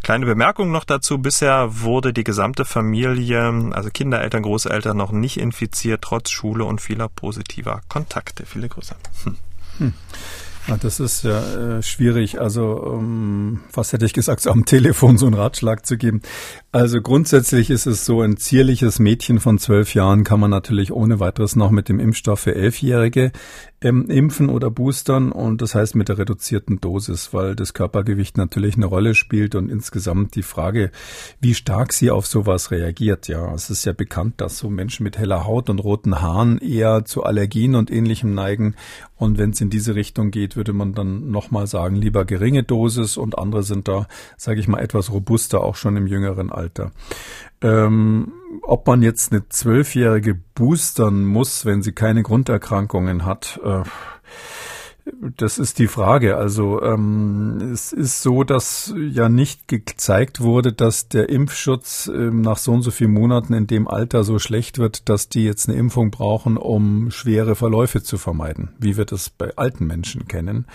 Kleine 0.03 0.27
Bemerkung 0.27 0.71
noch 0.71 0.85
dazu. 0.85 1.19
Bisher 1.19 1.81
wurde 1.81 2.13
die 2.13 2.25
gesamte 2.25 2.67
Familie, 2.67 3.71
also 3.73 3.89
Kinder, 3.89 4.21
Eltern, 4.21 4.43
Großeltern, 4.43 4.97
noch 4.97 5.13
nicht 5.13 5.39
infiziert, 5.39 6.03
trotz 6.03 6.31
Schule 6.31 6.65
und 6.65 6.83
vieler 6.83 7.09
positiver 7.09 7.81
Kontakte. 7.89 8.45
Viele 8.45 8.69
Grüße. 8.69 8.95
Hm. 9.25 9.37
Hm. 9.79 9.95
Ja, 10.67 10.79
das 10.79 10.99
ist 10.99 11.25
ja 11.25 11.77
äh, 11.79 11.83
schwierig. 11.83 12.41
Also 12.41 12.81
um, 12.81 13.61
was 13.73 13.93
hätte 13.93 14.07
ich 14.07 14.15
gesagt, 14.15 14.41
so 14.41 14.51
am 14.51 14.65
Telefon 14.65 15.19
so 15.19 15.27
einen 15.27 15.35
Ratschlag 15.35 15.85
zu 15.85 15.99
geben. 15.99 16.23
Also 16.73 17.03
grundsätzlich 17.03 17.71
ist 17.71 17.87
es 17.87 18.07
so, 18.07 18.23
ein 18.23 18.39
zierliches 18.39 18.99
Mädchen 18.99 19.41
von 19.41 19.59
zwölf 19.59 19.95
Jahren 19.95 20.25
kann 20.25 20.41
man 20.41 20.51
natürlich 20.51 20.91
ohne 20.93 21.21
weiteres 21.21 21.55
noch 21.55 21.71
mit 21.71 21.89
dem 21.89 22.01
Impfstoff 22.01 22.41
für 22.41 22.55
Elfjährige 22.55 23.33
ähm, 23.85 24.09
impfen 24.09 24.49
oder 24.49 24.71
boostern 24.71 25.31
und 25.31 25.63
das 25.63 25.75
heißt 25.75 25.95
mit 25.95 26.09
der 26.09 26.19
reduzierten 26.19 26.81
Dosis, 26.81 27.33
weil 27.33 27.55
das 27.55 27.75
Körpergewicht 27.75 28.37
natürlich 28.37 28.77
eine 28.77 28.87
Rolle 28.87 29.15
spielt 29.15 29.55
und 29.55 29.71
insgesamt 29.71 30.35
die 30.35 30.43
Frage, 30.43 30.91
wie 31.41 31.55
stark 31.55 31.93
sie 31.93 32.11
auf 32.11 32.27
sowas 32.27 32.71
reagiert. 32.71 33.29
Ja, 33.29 33.55
es 33.55 33.71
ist 33.71 33.85
ja 33.85 33.93
bekannt, 33.93 34.41
dass 34.41 34.59
so 34.59 34.71
Menschen 34.71 35.05
mit 35.05 35.19
heller 35.19 35.45
Haut 35.45 35.71
und 35.71 35.79
roten 35.79 36.21
Haaren 36.21 36.59
eher 36.59 37.05
zu 37.05 37.23
Allergien 37.23 37.75
und 37.75 37.91
ähnlichem 37.91 38.35
neigen 38.35 38.75
und 39.17 39.39
wenn 39.39 39.51
es 39.51 39.61
in 39.61 39.71
diese 39.71 39.95
Richtung 39.95 40.31
geht, 40.31 40.57
würde 40.57 40.73
man 40.73 40.95
dann 40.95 41.31
nochmal 41.31 41.67
sagen, 41.67 41.97
lieber 41.97 42.25
geringe 42.25 42.63
Dosis 42.63 43.17
und 43.17 43.39
andere 43.39 43.63
sind 43.63 43.87
da, 43.87 44.09
sage 44.37 44.61
ich 44.61 44.69
mal, 44.69 44.81
etwas 44.81 45.13
robuster, 45.13 45.63
auch 45.63 45.77
schon 45.77 45.97
im 45.97 46.07
jüngeren 46.07 46.51
Alter. 46.51 46.91
Ähm, 47.65 48.31
ob 48.61 48.87
man 48.87 49.01
jetzt 49.01 49.33
eine 49.33 49.49
Zwölfjährige 49.49 50.35
boostern 50.35 51.25
muss, 51.25 51.65
wenn 51.65 51.83
sie 51.83 51.93
keine 51.93 52.23
Grunderkrankungen 52.23 53.25
hat, 53.25 53.59
äh, 53.65 53.83
das 55.37 55.59
ist 55.59 55.79
die 55.79 55.87
Frage. 55.87 56.37
Also 56.37 56.83
ähm, 56.83 57.59
es 57.73 57.93
ist 57.93 58.23
so, 58.23 58.43
dass 58.43 58.95
ja 58.97 59.29
nicht 59.29 59.69
gezeigt 59.69 60.41
wurde, 60.41 60.73
dass 60.73 61.09
der 61.09 61.29
Impfschutz 61.29 62.11
ähm, 62.13 62.41
nach 62.41 62.57
so 62.57 62.73
und 62.73 62.83
so 62.83 62.91
vielen 62.91 63.13
Monaten 63.13 63.53
in 63.53 63.67
dem 63.67 63.87
Alter 63.87 64.25
so 64.25 64.39
schlecht 64.39 64.79
wird, 64.79 65.09
dass 65.09 65.29
die 65.29 65.45
jetzt 65.45 65.69
eine 65.69 65.79
Impfung 65.79 66.11
brauchen, 66.11 66.57
um 66.57 67.11
schwere 67.11 67.55
Verläufe 67.55 68.03
zu 68.03 68.17
vermeiden, 68.17 68.71
wie 68.79 68.97
wir 68.97 69.05
das 69.05 69.29
bei 69.29 69.55
alten 69.57 69.87
Menschen 69.87 70.27
kennen. 70.27 70.67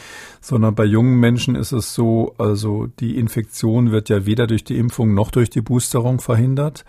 Sondern 0.42 0.76
bei 0.76 0.86
jungen 0.86 1.20
Menschen 1.20 1.56
ist 1.56 1.72
es 1.72 1.96
so, 1.96 2.36
also 2.38 2.88
die 3.00 3.18
Infektion 3.18 3.92
wird 3.92 4.10
ja 4.10 4.28
weder 4.28 4.46
durch 4.46 4.64
die 4.64 4.78
Impfung 4.78 5.16
noch 5.16 5.32
durch 5.32 5.50
die 5.50 5.62
Boosterung 5.62 6.20
verhindert. 6.20 6.86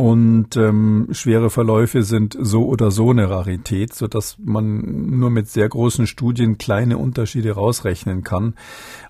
Und 0.00 0.56
ähm, 0.56 1.08
schwere 1.10 1.50
Verläufe 1.50 2.02
sind 2.04 2.34
so 2.40 2.64
oder 2.64 2.90
so 2.90 3.10
eine 3.10 3.28
Rarität, 3.28 3.92
so 3.92 4.06
dass 4.06 4.38
man 4.42 5.18
nur 5.18 5.28
mit 5.28 5.50
sehr 5.50 5.68
großen 5.68 6.06
Studien 6.06 6.56
kleine 6.56 6.96
Unterschiede 6.96 7.52
rausrechnen 7.52 8.24
kann. 8.24 8.54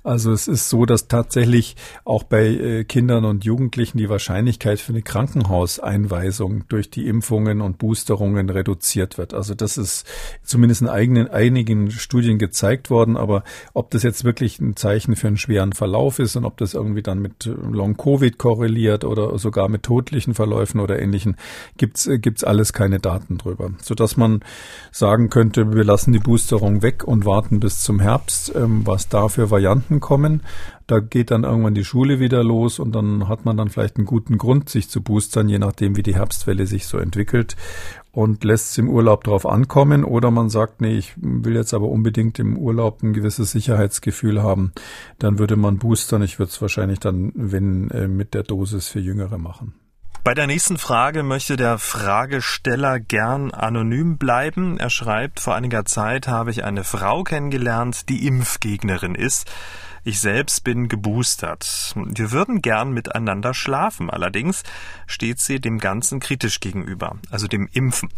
Also 0.02 0.32
es 0.32 0.48
ist 0.48 0.68
so, 0.68 0.86
dass 0.86 1.06
tatsächlich 1.06 1.76
auch 2.04 2.24
bei 2.24 2.46
äh, 2.46 2.82
Kindern 2.82 3.24
und 3.24 3.44
Jugendlichen 3.44 3.98
die 3.98 4.08
Wahrscheinlichkeit 4.08 4.80
für 4.80 4.92
eine 4.92 5.02
Krankenhauseinweisung 5.02 6.64
durch 6.68 6.90
die 6.90 7.06
Impfungen 7.06 7.60
und 7.60 7.78
Boosterungen 7.78 8.50
reduziert 8.50 9.16
wird. 9.16 9.32
Also 9.32 9.54
das 9.54 9.78
ist 9.78 10.08
zumindest 10.42 10.82
in 10.82 10.88
eigenen, 10.88 11.28
einigen 11.28 11.92
Studien 11.92 12.38
gezeigt 12.38 12.90
worden. 12.90 13.16
Aber 13.16 13.44
ob 13.74 13.92
das 13.92 14.02
jetzt 14.02 14.24
wirklich 14.24 14.58
ein 14.58 14.74
Zeichen 14.74 15.14
für 15.14 15.28
einen 15.28 15.36
schweren 15.36 15.72
Verlauf 15.72 16.18
ist 16.18 16.34
und 16.34 16.44
ob 16.44 16.56
das 16.56 16.74
irgendwie 16.74 17.02
dann 17.02 17.20
mit 17.20 17.44
Long-Covid 17.44 18.38
korreliert 18.38 19.04
oder 19.04 19.38
sogar 19.38 19.68
mit 19.68 19.84
todlichen 19.84 20.34
Verläufen 20.34 20.79
oder 20.80 21.00
ähnlichen, 21.00 21.36
gibt's 21.76 22.06
äh, 22.06 22.18
gibt's 22.18 22.44
alles 22.44 22.72
keine 22.72 22.98
Daten 22.98 23.38
drüber. 23.38 23.70
Sodass 23.82 24.16
man 24.16 24.40
sagen 24.92 25.30
könnte, 25.30 25.74
wir 25.74 25.84
lassen 25.84 26.12
die 26.12 26.18
Boosterung 26.18 26.82
weg 26.82 27.04
und 27.04 27.24
warten 27.24 27.60
bis 27.60 27.80
zum 27.80 28.00
Herbst, 28.00 28.52
ähm, 28.54 28.86
was 28.86 29.08
da 29.08 29.28
für 29.28 29.50
Varianten 29.50 30.00
kommen. 30.00 30.42
Da 30.86 30.98
geht 30.98 31.30
dann 31.30 31.44
irgendwann 31.44 31.74
die 31.74 31.84
Schule 31.84 32.18
wieder 32.18 32.42
los 32.42 32.80
und 32.80 32.92
dann 32.92 33.28
hat 33.28 33.44
man 33.44 33.56
dann 33.56 33.68
vielleicht 33.68 33.96
einen 33.96 34.06
guten 34.06 34.38
Grund, 34.38 34.68
sich 34.68 34.90
zu 34.90 35.00
boostern, 35.02 35.48
je 35.48 35.60
nachdem, 35.60 35.96
wie 35.96 36.02
die 36.02 36.16
Herbstwelle 36.16 36.66
sich 36.66 36.86
so 36.86 36.98
entwickelt 36.98 37.54
und 38.12 38.42
lässt 38.44 38.72
es 38.72 38.78
im 38.78 38.88
Urlaub 38.88 39.24
drauf 39.24 39.46
ankommen 39.46 40.04
oder 40.04 40.30
man 40.30 40.50
sagt, 40.50 40.80
nee, 40.80 40.96
ich 40.96 41.14
will 41.16 41.54
jetzt 41.54 41.74
aber 41.74 41.86
unbedingt 41.86 42.38
im 42.38 42.58
Urlaub 42.58 43.02
ein 43.02 43.12
gewisses 43.12 43.52
Sicherheitsgefühl 43.52 44.42
haben, 44.42 44.72
dann 45.18 45.38
würde 45.38 45.56
man 45.56 45.78
boostern. 45.78 46.22
Ich 46.22 46.38
würde 46.38 46.50
es 46.50 46.60
wahrscheinlich 46.60 46.98
dann, 46.98 47.32
wenn, 47.34 47.90
äh, 47.90 48.08
mit 48.08 48.34
der 48.34 48.42
Dosis 48.42 48.88
für 48.88 49.00
Jüngere 49.00 49.38
machen. 49.38 49.74
Bei 50.22 50.34
der 50.34 50.46
nächsten 50.46 50.76
Frage 50.76 51.22
möchte 51.22 51.56
der 51.56 51.78
Fragesteller 51.78 53.00
gern 53.00 53.52
anonym 53.52 54.18
bleiben. 54.18 54.78
Er 54.78 54.90
schreibt, 54.90 55.40
vor 55.40 55.54
einiger 55.54 55.86
Zeit 55.86 56.28
habe 56.28 56.50
ich 56.50 56.62
eine 56.62 56.84
Frau 56.84 57.24
kennengelernt, 57.24 58.10
die 58.10 58.26
Impfgegnerin 58.26 59.14
ist. 59.14 59.50
Ich 60.02 60.20
selbst 60.20 60.64
bin 60.64 60.88
geboostert. 60.88 61.94
Wir 61.94 62.32
würden 62.32 62.62
gern 62.62 62.92
miteinander 62.92 63.52
schlafen. 63.52 64.08
Allerdings 64.08 64.62
steht 65.06 65.40
sie 65.40 65.60
dem 65.60 65.78
Ganzen 65.78 66.20
kritisch 66.20 66.60
gegenüber, 66.60 67.16
also 67.30 67.48
dem 67.48 67.68
Impfen, 67.72 68.08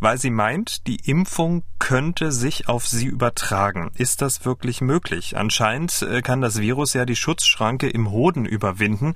weil 0.00 0.18
sie 0.18 0.30
meint, 0.30 0.86
die 0.88 0.96
Impfung 1.08 1.62
könnte 1.78 2.32
sich 2.32 2.68
auf 2.68 2.86
sie 2.86 3.06
übertragen. 3.06 3.90
Ist 3.94 4.22
das 4.22 4.44
wirklich 4.44 4.80
möglich? 4.80 5.36
Anscheinend 5.36 6.02
äh, 6.02 6.20
kann 6.20 6.40
das 6.40 6.60
Virus 6.60 6.94
ja 6.94 7.04
die 7.06 7.16
Schutzschranke 7.16 7.88
im 7.88 8.10
Hoden 8.10 8.44
überwinden, 8.44 9.14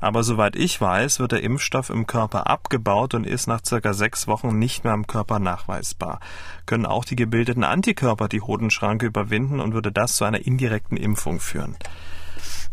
aber 0.00 0.24
soweit 0.24 0.56
ich 0.56 0.80
weiß, 0.80 1.20
wird 1.20 1.32
der 1.32 1.42
Impfstoff 1.42 1.90
im 1.90 2.06
Körper 2.06 2.48
abgebaut 2.48 3.14
und 3.14 3.24
ist 3.24 3.46
nach 3.46 3.60
circa 3.64 3.94
sechs 3.94 4.26
Wochen 4.26 4.58
nicht 4.58 4.84
mehr 4.84 4.94
im 4.94 5.06
Körper 5.06 5.38
nachweisbar. 5.38 6.20
Können 6.66 6.86
auch 6.86 7.04
die 7.04 7.16
gebildeten 7.16 7.64
Antikörper 7.64 8.28
die 8.28 8.40
Hodenschranke 8.40 9.06
überwinden 9.06 9.60
und 9.60 9.74
würde 9.74 9.92
das 9.92 10.16
zu 10.16 10.24
einer 10.24 10.44
indirekten 10.44 10.96
Impfung 10.96 11.40
führen? 11.40 11.51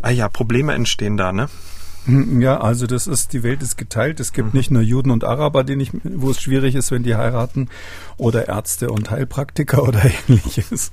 Ah 0.02 0.12
ja, 0.12 0.30
Probleme 0.30 0.74
entstehen 0.74 1.18
da, 1.18 1.32
ne? 1.32 1.50
Hm, 2.06 2.42
ja, 2.42 2.60
also 2.60 2.88
das 2.88 3.08
ist, 3.08 3.34
die 3.34 3.44
Welt 3.44 3.62
ist 3.62 3.78
geteilt. 3.78 4.20
Es 4.20 4.32
gibt 4.32 4.54
mhm. 4.54 4.58
nicht 4.58 4.72
nur 4.72 4.82
Juden 4.82 5.12
und 5.12 5.24
Araber, 5.24 5.64
die 5.64 5.76
nicht, 5.76 5.92
wo 6.04 6.32
es 6.32 6.42
schwierig 6.42 6.76
ist, 6.76 6.92
wenn 6.92 7.04
die 7.04 7.16
heiraten, 7.16 7.70
oder 8.18 8.48
Ärzte 8.48 8.90
und 8.90 9.12
Heilpraktiker 9.12 9.84
oder 9.88 10.02
ähnliches, 10.28 10.92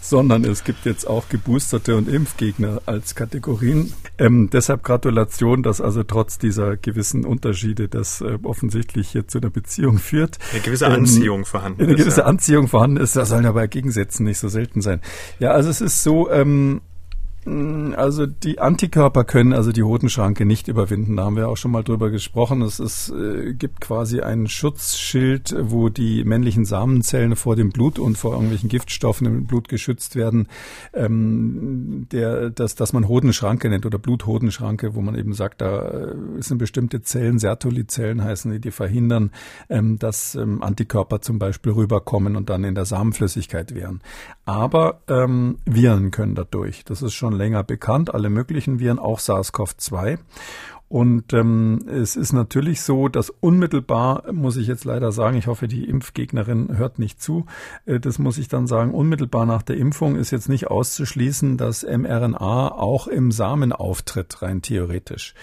sondern 0.00 0.44
es 0.44 0.64
gibt 0.64 0.84
jetzt 0.84 1.06
auch 1.06 1.28
Geboosterte 1.28 1.96
und 1.96 2.08
Impfgegner 2.08 2.82
als 2.86 3.14
Kategorien. 3.14 3.92
Ähm, 4.18 4.50
deshalb 4.50 4.82
Gratulation, 4.82 5.62
dass 5.62 5.80
also 5.80 6.02
trotz 6.02 6.38
dieser 6.38 6.76
gewissen 6.76 7.24
Unterschiede 7.24 7.88
das 7.88 8.20
äh, 8.20 8.38
offensichtlich 8.42 9.08
hier 9.10 9.28
zu 9.28 9.38
einer 9.38 9.50
Beziehung 9.50 9.98
führt. 9.98 10.38
Eine 10.52 10.62
gewisse 10.62 10.88
Anziehung 10.88 11.40
ähm, 11.40 11.44
vorhanden 11.44 11.80
ist. 11.80 11.86
Eine 11.88 11.96
gewisse 11.96 12.20
ja. 12.20 12.26
Anziehung 12.26 12.68
vorhanden 12.68 12.96
ist, 12.96 13.14
das 13.14 13.28
sollen 13.28 13.44
ja 13.44 13.52
bei 13.52 13.66
Gegensätzen 13.66 14.24
nicht 14.24 14.38
so 14.38 14.48
selten 14.48 14.80
sein. 14.80 15.00
Ja, 15.38 15.50
also 15.52 15.68
es 15.68 15.80
ist 15.80 16.02
so, 16.02 16.30
ähm, 16.30 16.46
hm, 16.46 16.80
also 17.46 18.26
die 18.26 18.58
Antikörper 18.58 19.22
können 19.22 19.52
also 19.52 19.70
die 19.70 19.84
Hodenschranke 19.84 20.44
nicht 20.44 20.66
überwinden. 20.66 21.16
Da 21.16 21.24
haben 21.24 21.36
wir 21.36 21.48
auch 21.48 21.56
schon 21.56 21.70
mal 21.70 21.84
drüber 21.84 22.10
gesprochen. 22.10 22.60
Es 22.62 22.80
ist, 22.80 23.10
äh, 23.10 23.54
gibt 23.54 23.80
quasi 23.80 24.20
ein 24.20 24.48
Schutzschild, 24.48 25.54
wo 25.60 25.88
die 25.88 26.24
männlichen 26.24 26.64
Samenzellen 26.64 27.36
vor 27.36 27.54
dem 27.54 27.70
Blut 27.70 28.00
und 28.00 28.18
vor 28.18 28.32
irgendwelchen 28.32 28.68
Giftstoffen 28.68 29.26
im 29.28 29.46
Blut 29.46 29.68
geschützt 29.68 30.16
werden, 30.16 30.48
ähm, 30.92 32.08
der, 32.10 32.50
das, 32.50 32.74
das 32.74 32.92
man 32.92 33.06
Hodenschranke 33.06 33.68
nennt 33.68 33.86
oder 33.86 33.98
Bluthodenschranke, 33.98 34.96
wo 34.96 35.00
man 35.00 35.14
eben 35.14 35.32
sagt, 35.32 35.60
da 35.60 35.88
äh, 35.88 36.14
sind 36.40 36.58
bestimmte 36.58 37.02
Zellen, 37.02 37.38
Sertoli-Zellen 37.38 38.24
heißen 38.24 38.50
die, 38.50 38.60
die 38.60 38.72
verhindern, 38.72 39.30
ähm, 39.68 40.00
dass 40.00 40.34
ähm, 40.34 40.62
Antikörper 40.62 41.20
zum 41.20 41.38
Beispiel 41.38 41.72
rüberkommen 41.72 42.34
und 42.34 42.50
dann 42.50 42.64
in 42.64 42.74
der 42.74 42.86
Samenflüssigkeit 42.86 43.72
wären. 43.72 44.00
Aber 44.46 45.00
ähm, 45.06 45.58
Viren 45.64 46.10
können 46.10 46.34
dadurch. 46.34 46.84
Das 46.84 47.02
ist 47.02 47.14
schon 47.14 47.35
länger 47.36 47.62
bekannt, 47.62 48.12
alle 48.12 48.30
möglichen 48.30 48.80
Viren, 48.80 48.98
auch 48.98 49.20
SARS-CoV-2. 49.20 50.18
Und 50.88 51.32
ähm, 51.32 51.80
es 51.88 52.14
ist 52.14 52.32
natürlich 52.32 52.80
so, 52.82 53.08
dass 53.08 53.30
unmittelbar, 53.30 54.32
muss 54.32 54.56
ich 54.56 54.68
jetzt 54.68 54.84
leider 54.84 55.10
sagen, 55.10 55.36
ich 55.36 55.48
hoffe, 55.48 55.66
die 55.66 55.88
Impfgegnerin 55.88 56.78
hört 56.78 57.00
nicht 57.00 57.20
zu, 57.20 57.46
äh, 57.86 57.98
das 57.98 58.20
muss 58.20 58.38
ich 58.38 58.46
dann 58.46 58.68
sagen, 58.68 58.94
unmittelbar 58.94 59.46
nach 59.46 59.62
der 59.62 59.78
Impfung 59.78 60.14
ist 60.14 60.30
jetzt 60.30 60.48
nicht 60.48 60.68
auszuschließen, 60.68 61.56
dass 61.56 61.82
mRNA 61.82 62.68
auch 62.68 63.08
im 63.08 63.32
Samen 63.32 63.72
auftritt, 63.72 64.42
rein 64.42 64.62
theoretisch 64.62 65.34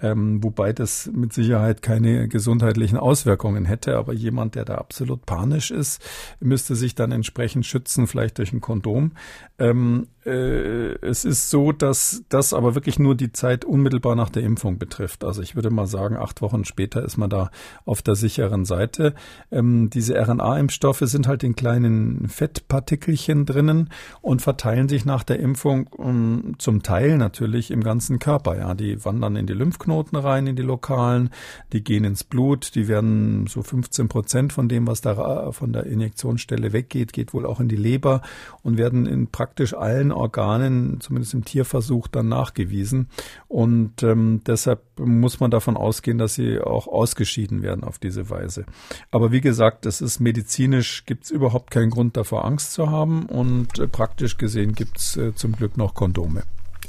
ähm, 0.00 0.42
wobei 0.42 0.72
das 0.72 1.10
mit 1.12 1.32
Sicherheit 1.32 1.82
keine 1.82 2.28
gesundheitlichen 2.28 2.98
Auswirkungen 2.98 3.64
hätte. 3.64 3.96
Aber 3.96 4.12
jemand, 4.12 4.54
der 4.54 4.64
da 4.64 4.76
absolut 4.76 5.24
panisch 5.26 5.70
ist, 5.70 6.02
müsste 6.40 6.76
sich 6.76 6.94
dann 6.94 7.12
entsprechend 7.12 7.66
schützen, 7.66 8.06
vielleicht 8.06 8.38
durch 8.38 8.52
ein 8.52 8.60
Kondom. 8.60 9.12
Ähm, 9.58 10.08
äh, 10.26 10.96
es 11.00 11.24
ist 11.24 11.50
so, 11.50 11.72
dass 11.72 12.24
das 12.28 12.52
aber 12.52 12.74
wirklich 12.74 12.98
nur 12.98 13.14
die 13.14 13.32
Zeit 13.32 13.64
unmittelbar 13.64 14.16
nach 14.16 14.28
der 14.28 14.42
Impfung 14.42 14.78
betrifft. 14.78 15.24
Also 15.24 15.40
ich 15.40 15.56
würde 15.56 15.70
mal 15.70 15.86
sagen, 15.86 16.16
acht 16.16 16.42
Wochen 16.42 16.64
später 16.64 17.02
ist 17.02 17.16
man 17.16 17.30
da 17.30 17.50
auf 17.86 18.02
der 18.02 18.16
sicheren 18.16 18.64
Seite. 18.64 19.14
Ähm, 19.50 19.88
diese 19.88 20.14
RNA-Impfstoffe 20.14 21.02
sind 21.02 21.26
halt 21.26 21.42
in 21.42 21.56
kleinen 21.56 22.28
Fettpartikelchen 22.28 23.46
drinnen 23.46 23.90
und 24.20 24.42
verteilen 24.42 24.88
sich 24.88 25.04
nach 25.04 25.22
der 25.22 25.40
Impfung 25.40 25.86
um, 25.86 26.06
ähm, 26.08 26.54
zum 26.58 26.82
Teil 26.82 27.16
natürlich 27.16 27.70
im 27.70 27.82
ganzen 27.82 28.18
Körper. 28.18 28.58
Ja, 28.58 28.74
die 28.74 29.04
wandern 29.04 29.36
in 29.36 29.46
die 29.46 29.54
Lymphknoten 29.54 29.85
rein, 29.90 30.46
in 30.46 30.56
die 30.56 30.62
lokalen, 30.62 31.30
die 31.72 31.82
gehen 31.82 32.04
ins 32.04 32.24
Blut, 32.24 32.74
die 32.74 32.88
werden 32.88 33.46
so 33.46 33.62
15 33.62 34.08
Prozent 34.08 34.52
von 34.52 34.68
dem, 34.68 34.86
was 34.86 35.00
da 35.00 35.52
von 35.52 35.72
der 35.72 35.86
Injektionsstelle 35.86 36.72
weggeht, 36.72 37.12
geht 37.12 37.32
wohl 37.34 37.46
auch 37.46 37.60
in 37.60 37.68
die 37.68 37.76
Leber 37.76 38.22
und 38.62 38.78
werden 38.78 39.06
in 39.06 39.28
praktisch 39.28 39.74
allen 39.74 40.12
Organen, 40.12 41.00
zumindest 41.00 41.34
im 41.34 41.44
Tierversuch, 41.44 42.08
dann 42.08 42.28
nachgewiesen. 42.28 43.08
Und 43.48 44.02
ähm, 44.02 44.42
deshalb 44.46 44.82
muss 44.98 45.40
man 45.40 45.50
davon 45.50 45.76
ausgehen, 45.76 46.18
dass 46.18 46.34
sie 46.34 46.60
auch 46.60 46.86
ausgeschieden 46.86 47.62
werden 47.62 47.84
auf 47.84 47.98
diese 47.98 48.30
Weise. 48.30 48.66
Aber 49.10 49.32
wie 49.32 49.40
gesagt, 49.40 49.86
es 49.86 50.00
ist 50.00 50.20
medizinisch, 50.20 51.04
gibt 51.04 51.24
es 51.24 51.30
überhaupt 51.30 51.70
keinen 51.70 51.90
Grund 51.90 52.16
davor, 52.16 52.44
Angst 52.44 52.72
zu 52.72 52.90
haben. 52.90 53.26
Und 53.26 53.78
äh, 53.78 53.86
praktisch 53.86 54.38
gesehen 54.38 54.74
gibt 54.74 54.98
es 54.98 55.16
äh, 55.16 55.34
zum 55.34 55.52
Glück 55.52 55.76
noch 55.76 55.94
Kondome. 55.94 56.42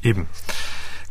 Eben. 0.03 0.27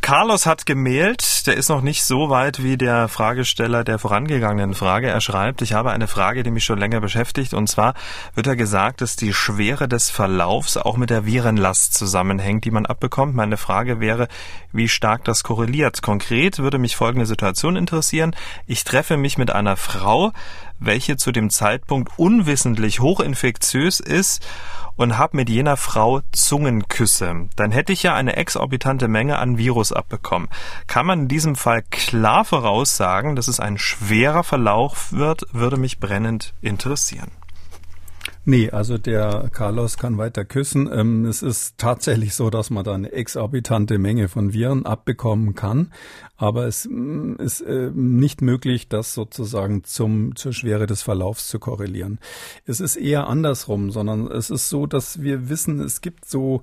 Carlos 0.06 0.46
hat 0.46 0.66
gemailt. 0.66 1.48
Der 1.48 1.56
ist 1.56 1.68
noch 1.68 1.82
nicht 1.82 2.04
so 2.04 2.30
weit 2.30 2.62
wie 2.62 2.76
der 2.76 3.08
Fragesteller 3.08 3.82
der 3.82 3.98
vorangegangenen 3.98 4.72
Frage. 4.72 5.08
Er 5.08 5.20
schreibt, 5.20 5.62
ich 5.62 5.72
habe 5.72 5.90
eine 5.90 6.06
Frage, 6.06 6.44
die 6.44 6.52
mich 6.52 6.62
schon 6.62 6.78
länger 6.78 7.00
beschäftigt. 7.00 7.54
Und 7.54 7.66
zwar 7.66 7.94
wird 8.32 8.46
er 8.46 8.54
gesagt, 8.54 9.00
dass 9.00 9.16
die 9.16 9.34
Schwere 9.34 9.88
des 9.88 10.08
Verlaufs 10.10 10.76
auch 10.76 10.96
mit 10.96 11.10
der 11.10 11.26
Virenlast 11.26 11.94
zusammenhängt, 11.94 12.64
die 12.64 12.70
man 12.70 12.86
abbekommt. 12.86 13.34
Meine 13.34 13.56
Frage 13.56 13.98
wäre, 13.98 14.28
wie 14.70 14.88
stark 14.88 15.24
das 15.24 15.42
korreliert. 15.42 16.02
Konkret 16.02 16.60
würde 16.60 16.78
mich 16.78 16.94
folgende 16.94 17.26
Situation 17.26 17.74
interessieren. 17.74 18.36
Ich 18.68 18.84
treffe 18.84 19.16
mich 19.16 19.38
mit 19.38 19.50
einer 19.50 19.76
Frau, 19.76 20.30
welche 20.78 21.16
zu 21.16 21.32
dem 21.32 21.50
Zeitpunkt 21.50 22.16
unwissentlich 22.16 23.00
hochinfektiös 23.00 23.98
ist 23.98 24.46
und 24.96 25.18
habe 25.18 25.36
mit 25.36 25.48
jener 25.48 25.76
Frau 25.76 26.22
Zungenküsse. 26.32 27.48
Dann 27.56 27.70
hätte 27.70 27.92
ich 27.92 28.02
ja 28.02 28.14
eine 28.14 28.36
exorbitante 28.36 29.08
Menge 29.08 29.38
an 29.38 29.58
Virus 29.58 29.92
abbekommen. 29.92 30.48
Kann 30.86 31.06
man 31.06 31.20
in 31.20 31.28
diesem 31.28 31.56
Fall 31.56 31.82
klar 31.90 32.44
voraussagen, 32.44 33.36
dass 33.36 33.48
es 33.48 33.60
ein 33.60 33.78
schwerer 33.78 34.44
Verlauf 34.44 35.12
wird, 35.12 35.46
würde 35.52 35.76
mich 35.76 35.98
brennend 35.98 36.54
interessieren. 36.60 37.30
Nee, 38.48 38.70
also 38.70 38.96
der 38.96 39.50
Carlos 39.52 39.96
kann 39.96 40.18
weiter 40.18 40.44
küssen. 40.44 40.88
Ähm, 40.92 41.24
es 41.24 41.42
ist 41.42 41.78
tatsächlich 41.78 42.36
so, 42.36 42.48
dass 42.48 42.70
man 42.70 42.84
da 42.84 42.94
eine 42.94 43.10
exorbitante 43.10 43.98
Menge 43.98 44.28
von 44.28 44.52
Viren 44.52 44.86
abbekommen 44.86 45.56
kann, 45.56 45.92
aber 46.36 46.68
es 46.68 46.88
mm, 46.88 47.40
ist 47.40 47.62
äh, 47.62 47.90
nicht 47.92 48.42
möglich, 48.42 48.88
das 48.88 49.14
sozusagen 49.14 49.82
zum, 49.82 50.36
zur 50.36 50.52
Schwere 50.52 50.86
des 50.86 51.02
Verlaufs 51.02 51.48
zu 51.48 51.58
korrelieren. 51.58 52.20
Es 52.66 52.78
ist 52.78 52.94
eher 52.94 53.26
andersrum, 53.26 53.90
sondern 53.90 54.30
es 54.30 54.50
ist 54.50 54.68
so, 54.68 54.86
dass 54.86 55.22
wir 55.22 55.48
wissen, 55.48 55.80
es 55.80 56.00
gibt 56.00 56.24
so 56.24 56.62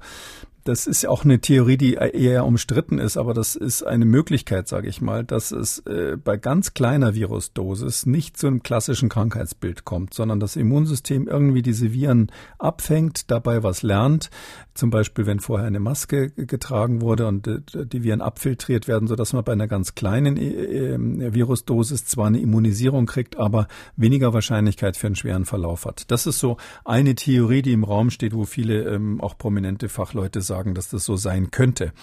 das 0.63 0.87
ist 0.87 1.03
ja 1.03 1.09
auch 1.09 1.25
eine 1.25 1.39
Theorie, 1.39 1.77
die 1.77 1.93
eher 1.93 2.45
umstritten 2.45 2.99
ist, 2.99 3.17
aber 3.17 3.33
das 3.33 3.55
ist 3.55 3.83
eine 3.83 4.05
Möglichkeit, 4.05 4.67
sage 4.67 4.87
ich 4.87 5.01
mal, 5.01 5.23
dass 5.23 5.51
es 5.51 5.79
äh, 5.79 6.17
bei 6.17 6.37
ganz 6.37 6.73
kleiner 6.73 7.15
Virusdosis 7.15 8.05
nicht 8.05 8.37
zu 8.37 8.47
einem 8.47 8.63
klassischen 8.63 9.09
Krankheitsbild 9.09 9.83
kommt, 9.83 10.13
sondern 10.13 10.39
das 10.39 10.55
Immunsystem 10.55 11.27
irgendwie 11.27 11.61
diese 11.61 11.91
Viren 11.93 12.31
abfängt, 12.59 13.29
dabei 13.29 13.63
was 13.63 13.83
lernt, 13.83 14.29
zum 14.73 14.89
Beispiel, 14.89 15.25
wenn 15.25 15.39
vorher 15.39 15.67
eine 15.67 15.79
Maske 15.79 16.31
getragen 16.31 17.01
wurde 17.01 17.27
und 17.27 17.47
äh, 17.47 17.59
die 17.85 18.03
Viren 18.03 18.21
abfiltriert 18.21 18.87
werden, 18.87 19.07
so 19.07 19.15
dass 19.15 19.33
man 19.33 19.43
bei 19.43 19.51
einer 19.51 19.67
ganz 19.67 19.95
kleinen 19.95 20.37
äh, 20.37 20.93
äh, 20.93 21.33
Virusdosis 21.33 22.05
zwar 22.05 22.27
eine 22.27 22.39
Immunisierung 22.39 23.05
kriegt, 23.05 23.37
aber 23.37 23.67
weniger 23.97 24.33
Wahrscheinlichkeit 24.33 24.97
für 24.97 25.07
einen 25.07 25.15
schweren 25.15 25.45
Verlauf 25.45 25.85
hat. 25.85 26.09
Das 26.09 26.25
ist 26.25 26.39
so 26.39 26.57
eine 26.85 27.15
Theorie, 27.15 27.61
die 27.61 27.73
im 27.73 27.83
Raum 27.83 28.09
steht, 28.09 28.33
wo 28.33 28.45
viele 28.45 28.83
ähm, 28.83 29.19
auch 29.21 29.37
prominente 29.37 29.89
Fachleute 29.89 30.41
sagen, 30.41 30.52
dass 30.75 30.89
das 30.89 31.05
so 31.05 31.15
sein 31.15 31.51
könnte. 31.51 31.93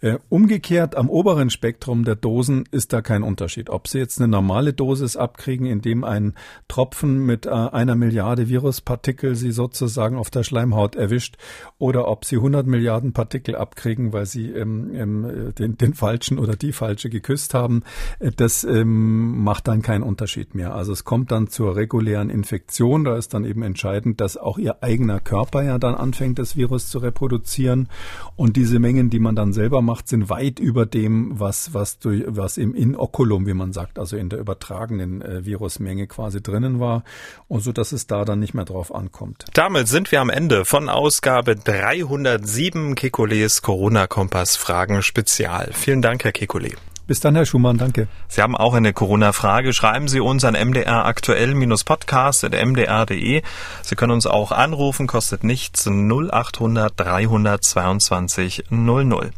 Äh, 0.00 0.18
umgekehrt 0.28 0.96
am 0.96 1.10
oberen 1.10 1.50
Spektrum 1.50 2.04
der 2.04 2.16
Dosen 2.16 2.64
ist 2.70 2.92
da 2.92 3.02
kein 3.02 3.22
Unterschied. 3.22 3.68
Ob 3.68 3.88
Sie 3.88 3.98
jetzt 3.98 4.18
eine 4.18 4.28
normale 4.28 4.72
Dosis 4.72 5.16
abkriegen, 5.16 5.66
indem 5.66 6.04
ein 6.04 6.34
Tropfen 6.68 7.26
mit 7.26 7.46
äh, 7.46 7.50
einer 7.50 7.96
Milliarde 7.96 8.48
Viruspartikel 8.48 9.34
Sie 9.36 9.52
sozusagen 9.52 10.16
auf 10.16 10.30
der 10.30 10.42
Schleimhaut 10.42 10.96
erwischt 10.96 11.36
oder 11.78 12.08
ob 12.08 12.24
sie 12.24 12.36
100 12.36 12.66
Milliarden 12.66 13.12
Partikel 13.12 13.56
abkriegen, 13.56 14.12
weil 14.12 14.26
sie 14.26 14.50
ähm, 14.50 14.90
ähm, 14.94 15.52
den, 15.58 15.76
den 15.76 15.94
falschen 15.94 16.38
oder 16.38 16.56
die 16.56 16.72
falsche 16.72 17.10
geküsst 17.10 17.52
haben, 17.52 17.82
äh, 18.20 18.30
das 18.34 18.64
ähm, 18.64 19.44
macht 19.44 19.68
dann 19.68 19.82
keinen 19.82 20.02
Unterschied 20.02 20.54
mehr. 20.54 20.74
Also 20.74 20.92
es 20.92 21.04
kommt 21.04 21.30
dann 21.30 21.48
zur 21.48 21.76
regulären 21.76 22.30
Infektion. 22.30 23.04
Da 23.04 23.16
ist 23.16 23.34
dann 23.34 23.44
eben 23.44 23.62
entscheidend, 23.62 24.20
dass 24.20 24.38
auch 24.38 24.58
ihr 24.58 24.82
eigener 24.82 25.20
Körper 25.20 25.62
ja 25.62 25.78
dann 25.78 25.94
anfängt, 25.94 26.38
das 26.38 26.56
Virus 26.56 26.88
zu 26.88 26.98
reproduzieren. 26.98 27.88
Und 28.36 28.56
diese 28.56 28.78
Mengen, 28.78 29.10
die 29.10 29.18
man 29.18 29.36
dann 29.36 29.52
selber 29.52 29.82
macht, 29.82 30.08
sind 30.08 30.30
weit 30.30 30.58
über 30.58 30.86
dem, 30.86 31.38
was, 31.38 31.74
was, 31.74 31.98
durch, 31.98 32.24
was 32.26 32.56
im 32.56 32.74
Inokulum, 32.74 33.46
wie 33.46 33.54
man 33.54 33.72
sagt, 33.72 33.98
also 33.98 34.16
in 34.16 34.28
der 34.28 34.38
übertragenen 34.38 35.22
äh, 35.22 35.44
Virusmenge 35.44 36.06
quasi 36.06 36.42
drinnen 36.42 36.80
war. 36.80 37.04
Und 37.48 37.60
so, 37.60 37.72
dass 37.72 37.92
es 37.92 38.06
da 38.06 38.24
dann 38.24 38.38
nicht 38.38 38.54
mehr 38.54 38.64
drauf 38.64 38.94
ankommt. 38.94 39.44
Damit 39.54 39.88
sind 39.88 40.12
wir 40.12 40.20
am 40.20 40.30
Ende 40.30 40.64
von 40.64 40.88
Ausgabe 40.88 41.56
3 41.56 41.80
307 41.90 42.94
Kekules 42.94 43.62
Corona-Kompass-Fragen 43.62 45.02
Spezial. 45.02 45.70
Vielen 45.72 46.02
Dank, 46.02 46.24
Herr 46.24 46.32
Kekulé. 46.32 46.76
Bis 47.10 47.18
dann, 47.18 47.34
Herr 47.34 47.44
Schumann, 47.44 47.76
danke. 47.76 48.06
Sie 48.28 48.40
haben 48.40 48.56
auch 48.56 48.72
eine 48.72 48.92
Corona-Frage. 48.92 49.72
Schreiben 49.72 50.06
Sie 50.06 50.20
uns 50.20 50.44
an 50.44 50.54
mdraktuell-podcast.mdr.de. 50.54 53.42
Sie 53.82 53.94
können 53.96 54.12
uns 54.12 54.28
auch 54.28 54.52
anrufen, 54.52 55.08
kostet 55.08 55.42
nichts 55.42 55.88
0800 55.88 56.92
322 56.96 58.66
00. 58.70 59.32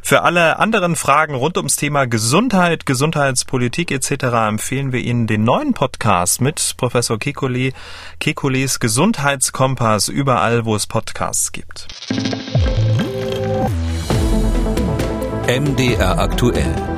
Für 0.00 0.22
alle 0.22 0.60
anderen 0.60 0.94
Fragen 0.94 1.34
rund 1.34 1.56
ums 1.56 1.74
Thema 1.74 2.06
Gesundheit, 2.06 2.86
Gesundheitspolitik 2.86 3.90
etc. 3.90 4.10
empfehlen 4.48 4.92
wir 4.92 5.00
Ihnen 5.00 5.26
den 5.26 5.42
neuen 5.42 5.74
Podcast 5.74 6.40
mit 6.40 6.74
Professor 6.76 7.16
Kekulé, 7.16 7.72
Kekules 8.20 8.78
Gesundheitskompass 8.78 10.06
überall, 10.06 10.64
wo 10.64 10.76
es 10.76 10.86
Podcasts 10.86 11.50
gibt. 11.50 11.88
MDR 15.48 16.18
aktuell. 16.18 16.97